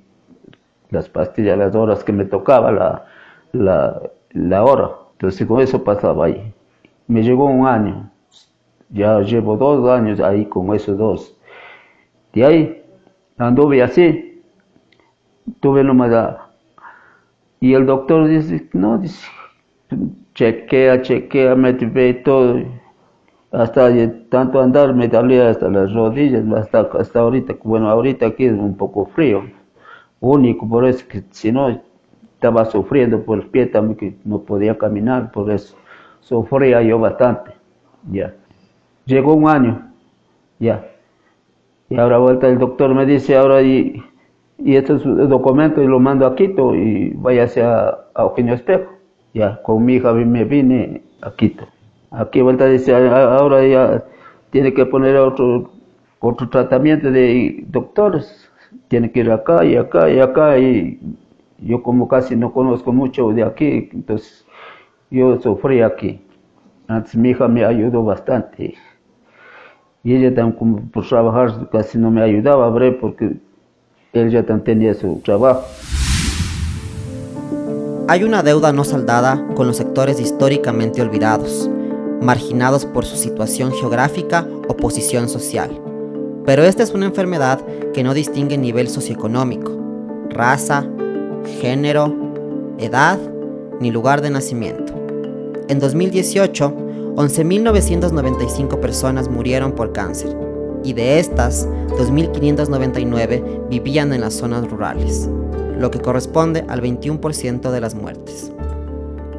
las 0.91 1.09
pastillas, 1.09 1.57
las 1.57 1.73
horas 1.75 2.03
que 2.03 2.13
me 2.13 2.25
tocaba 2.25 2.71
la, 2.71 3.05
la, 3.51 4.01
la 4.31 4.63
hora. 4.63 4.91
Entonces 5.13 5.47
con 5.47 5.59
eso 5.59 5.83
pasaba 5.83 6.25
ahí. 6.25 6.53
Me 7.07 7.23
llegó 7.23 7.45
un 7.45 7.65
año, 7.65 8.11
ya 8.93 9.19
llevo 9.21 9.57
dos 9.57 9.89
años 9.89 10.19
ahí 10.19 10.45
con 10.45 10.73
esos 10.73 10.97
dos. 10.97 11.35
De 12.33 12.45
ahí 12.45 12.83
anduve 13.37 13.81
así. 13.81 14.41
Tuve 15.59 15.83
nomás 15.83 16.37
Y 17.59 17.73
el 17.73 17.85
doctor 17.85 18.27
dice, 18.27 18.69
no, 18.73 18.97
dice, 18.97 19.27
chequea, 20.35 21.01
chequea, 21.01 21.55
me 21.55 21.73
ve 21.73 22.13
todo. 22.13 22.61
Hasta 23.51 23.89
tanto 24.29 24.61
andar 24.61 24.93
me 24.95 25.07
dolía 25.07 25.49
hasta 25.49 25.69
las 25.69 25.93
rodillas, 25.93 26.43
hasta, 26.55 26.81
hasta 26.99 27.19
ahorita. 27.19 27.55
Bueno, 27.63 27.89
ahorita 27.89 28.27
aquí 28.27 28.45
es 28.45 28.53
un 28.53 28.75
poco 28.77 29.05
frío. 29.07 29.43
Único, 30.19 30.67
por 30.67 30.85
eso 30.85 31.05
que 31.07 31.23
si 31.31 31.51
no 31.51 31.81
estaba 32.35 32.65
sufriendo 32.65 33.23
por 33.23 33.39
el 33.39 33.47
pie 33.47 33.67
también 33.67 33.97
que 33.97 34.17
no 34.23 34.39
podía 34.39 34.77
caminar, 34.77 35.31
por 35.31 35.51
eso 35.51 35.75
sufría 36.21 36.81
yo 36.81 36.99
bastante. 36.99 37.51
Ya. 38.11 38.33
Llegó 39.05 39.33
un 39.33 39.49
año, 39.49 39.91
ya. 40.59 40.85
Y 41.89 41.97
ahora 41.97 42.17
vuelta 42.17 42.47
el 42.47 42.57
doctor 42.57 42.93
me 42.95 43.05
dice, 43.05 43.35
ahora 43.35 43.61
y, 43.61 44.01
y 44.57 44.75
estos 44.75 45.03
documentos 45.03 45.83
y 45.83 45.87
lo 45.87 45.99
mando 45.99 46.25
a 46.25 46.35
Quito 46.35 46.73
y 46.75 47.11
váyase 47.15 47.63
a, 47.63 47.89
a 48.15 48.23
Eugenio 48.23 48.53
Espejo. 48.53 48.91
Ya, 49.33 49.61
con 49.63 49.83
mi 49.85 49.95
hija 49.95 50.13
me 50.13 50.43
vine 50.45 51.03
a 51.21 51.31
Quito. 51.31 51.67
Aquí 52.11 52.41
vuelta 52.41 52.65
dice, 52.67 52.95
ahora 52.95 53.65
ya 53.67 54.03
tiene 54.51 54.73
que 54.73 54.85
poner 54.85 55.17
otro, 55.17 55.71
otro 56.19 56.49
tratamiento 56.49 57.11
de 57.11 57.63
doctores. 57.67 58.49
Tiene 58.87 59.11
que 59.11 59.21
ir 59.21 59.31
acá 59.31 59.65
y 59.65 59.75
acá 59.75 60.09
y 60.09 60.19
acá 60.19 60.57
y 60.59 60.99
yo 61.59 61.81
como 61.83 62.07
casi 62.07 62.35
no 62.35 62.53
conozco 62.53 62.91
mucho 62.91 63.31
de 63.31 63.43
aquí, 63.43 63.89
entonces 63.93 64.45
yo 65.09 65.39
sufrí 65.39 65.81
aquí. 65.81 66.21
Antes 66.87 67.15
mi 67.15 67.29
hija 67.29 67.47
me 67.47 67.65
ayudó 67.65 68.03
bastante 68.03 68.75
y 70.03 70.15
ella 70.15 70.35
también 70.35 70.89
por 70.89 71.07
trabajar 71.07 71.69
casi 71.71 71.97
no 71.97 72.11
me 72.11 72.21
ayudaba, 72.21 72.73
porque 72.99 73.37
ella 74.11 74.45
también 74.45 74.63
tenía 74.63 74.93
su 74.93 75.21
trabajo. 75.23 75.63
Hay 78.09 78.23
una 78.23 78.43
deuda 78.43 78.73
no 78.73 78.83
saldada 78.83 79.47
con 79.55 79.65
los 79.65 79.77
sectores 79.77 80.19
históricamente 80.19 81.01
olvidados, 81.01 81.69
marginados 82.21 82.85
por 82.85 83.05
su 83.05 83.15
situación 83.15 83.71
geográfica 83.71 84.45
o 84.67 84.75
posición 84.75 85.29
social. 85.29 85.79
Pero 86.45 86.63
esta 86.63 86.83
es 86.83 86.91
una 86.93 87.05
enfermedad 87.05 87.61
que 87.93 88.03
no 88.03 88.13
distingue 88.13 88.57
nivel 88.57 88.89
socioeconómico, 88.89 89.71
raza, 90.29 90.85
género, 91.61 92.13
edad 92.77 93.17
ni 93.79 93.89
lugar 93.89 94.21
de 94.21 94.31
nacimiento. 94.31 94.93
En 95.69 95.79
2018, 95.79 96.82
11.995 97.15 98.79
personas 98.79 99.29
murieron 99.29 99.73
por 99.73 99.91
cáncer, 99.91 100.35
y 100.83 100.93
de 100.93 101.19
estas, 101.19 101.67
2.599 101.89 103.69
vivían 103.69 104.13
en 104.13 104.21
las 104.21 104.33
zonas 104.33 104.67
rurales, 104.67 105.29
lo 105.77 105.91
que 105.91 105.99
corresponde 105.99 106.65
al 106.67 106.81
21% 106.81 107.69
de 107.69 107.81
las 107.81 107.93
muertes. 107.93 108.51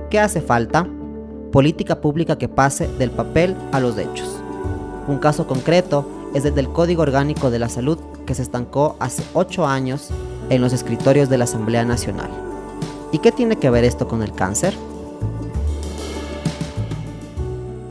¿Qué 0.08 0.20
hace 0.20 0.40
falta? 0.40 0.86
Política 1.50 2.00
pública 2.00 2.38
que 2.38 2.48
pase 2.48 2.86
del 2.98 3.10
papel 3.10 3.56
a 3.72 3.80
los 3.80 3.98
hechos. 3.98 4.40
Un 5.08 5.18
caso 5.18 5.48
concreto 5.48 6.08
es 6.32 6.44
el 6.44 6.54
del 6.54 6.68
Código 6.68 7.02
Orgánico 7.02 7.50
de 7.50 7.58
la 7.58 7.68
Salud 7.68 7.98
que 8.24 8.36
se 8.36 8.42
estancó 8.42 8.94
hace 9.00 9.24
8 9.34 9.66
años 9.66 10.10
en 10.48 10.60
los 10.60 10.72
escritorios 10.72 11.28
de 11.28 11.38
la 11.38 11.44
Asamblea 11.44 11.84
Nacional. 11.84 12.30
¿Y 13.10 13.18
qué 13.18 13.32
tiene 13.32 13.56
que 13.56 13.70
ver 13.70 13.82
esto 13.82 14.06
con 14.06 14.22
el 14.22 14.32
cáncer? 14.32 14.74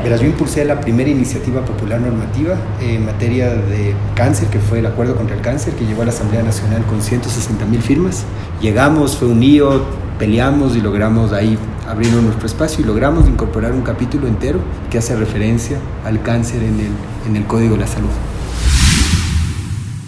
Verás, 0.03 0.19
yo 0.19 0.27
impulsé 0.27 0.65
la 0.65 0.81
primera 0.81 1.09
iniciativa 1.09 1.63
popular 1.63 2.01
normativa 2.01 2.57
en 2.81 3.05
materia 3.05 3.55
de 3.55 3.95
cáncer, 4.15 4.49
que 4.49 4.59
fue 4.59 4.79
el 4.79 4.85
Acuerdo 4.85 5.15
contra 5.15 5.33
el 5.33 5.41
Cáncer, 5.41 5.75
que 5.75 5.85
llevó 5.85 6.01
a 6.01 6.05
la 6.05 6.11
Asamblea 6.11 6.43
Nacional 6.43 6.83
con 6.83 7.01
160 7.01 7.65
mil 7.67 7.81
firmas. 7.81 8.25
Llegamos, 8.59 9.15
fue 9.15 9.29
un 9.29 9.39
lío, 9.39 9.81
peleamos 10.19 10.75
y 10.75 10.81
logramos 10.81 11.31
ahí 11.31 11.57
abrir 11.87 12.11
nuestro 12.11 12.45
espacio 12.45 12.83
y 12.83 12.87
logramos 12.87 13.29
incorporar 13.29 13.71
un 13.71 13.81
capítulo 13.81 14.27
entero 14.27 14.59
que 14.91 14.97
hace 14.97 15.15
referencia 15.15 15.77
al 16.03 16.21
cáncer 16.21 16.63
en 16.63 16.81
el, 16.81 16.91
en 17.29 17.37
el 17.37 17.45
Código 17.45 17.75
de 17.75 17.81
la 17.81 17.87
Salud. 17.87 18.09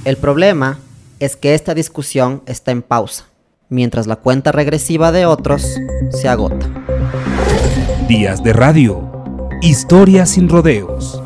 El 0.04 0.18
problema 0.18 0.78
es 1.22 1.38
que 1.38 1.54
esta 1.54 1.74
discusión 1.74 2.42
está 2.48 2.72
en 2.72 2.82
pausa, 2.82 3.28
mientras 3.70 4.08
la 4.08 4.18
cuenta 4.18 4.52
regresiva 4.52 5.14
de 5.14 5.26
otros 5.26 5.66
se 6.12 6.28
agota. 6.28 6.68
Días 8.10 8.44
de 8.44 8.52
radio. 8.52 9.15
Historia 9.62 10.26
sin 10.26 10.50
rodeos. 10.50 11.25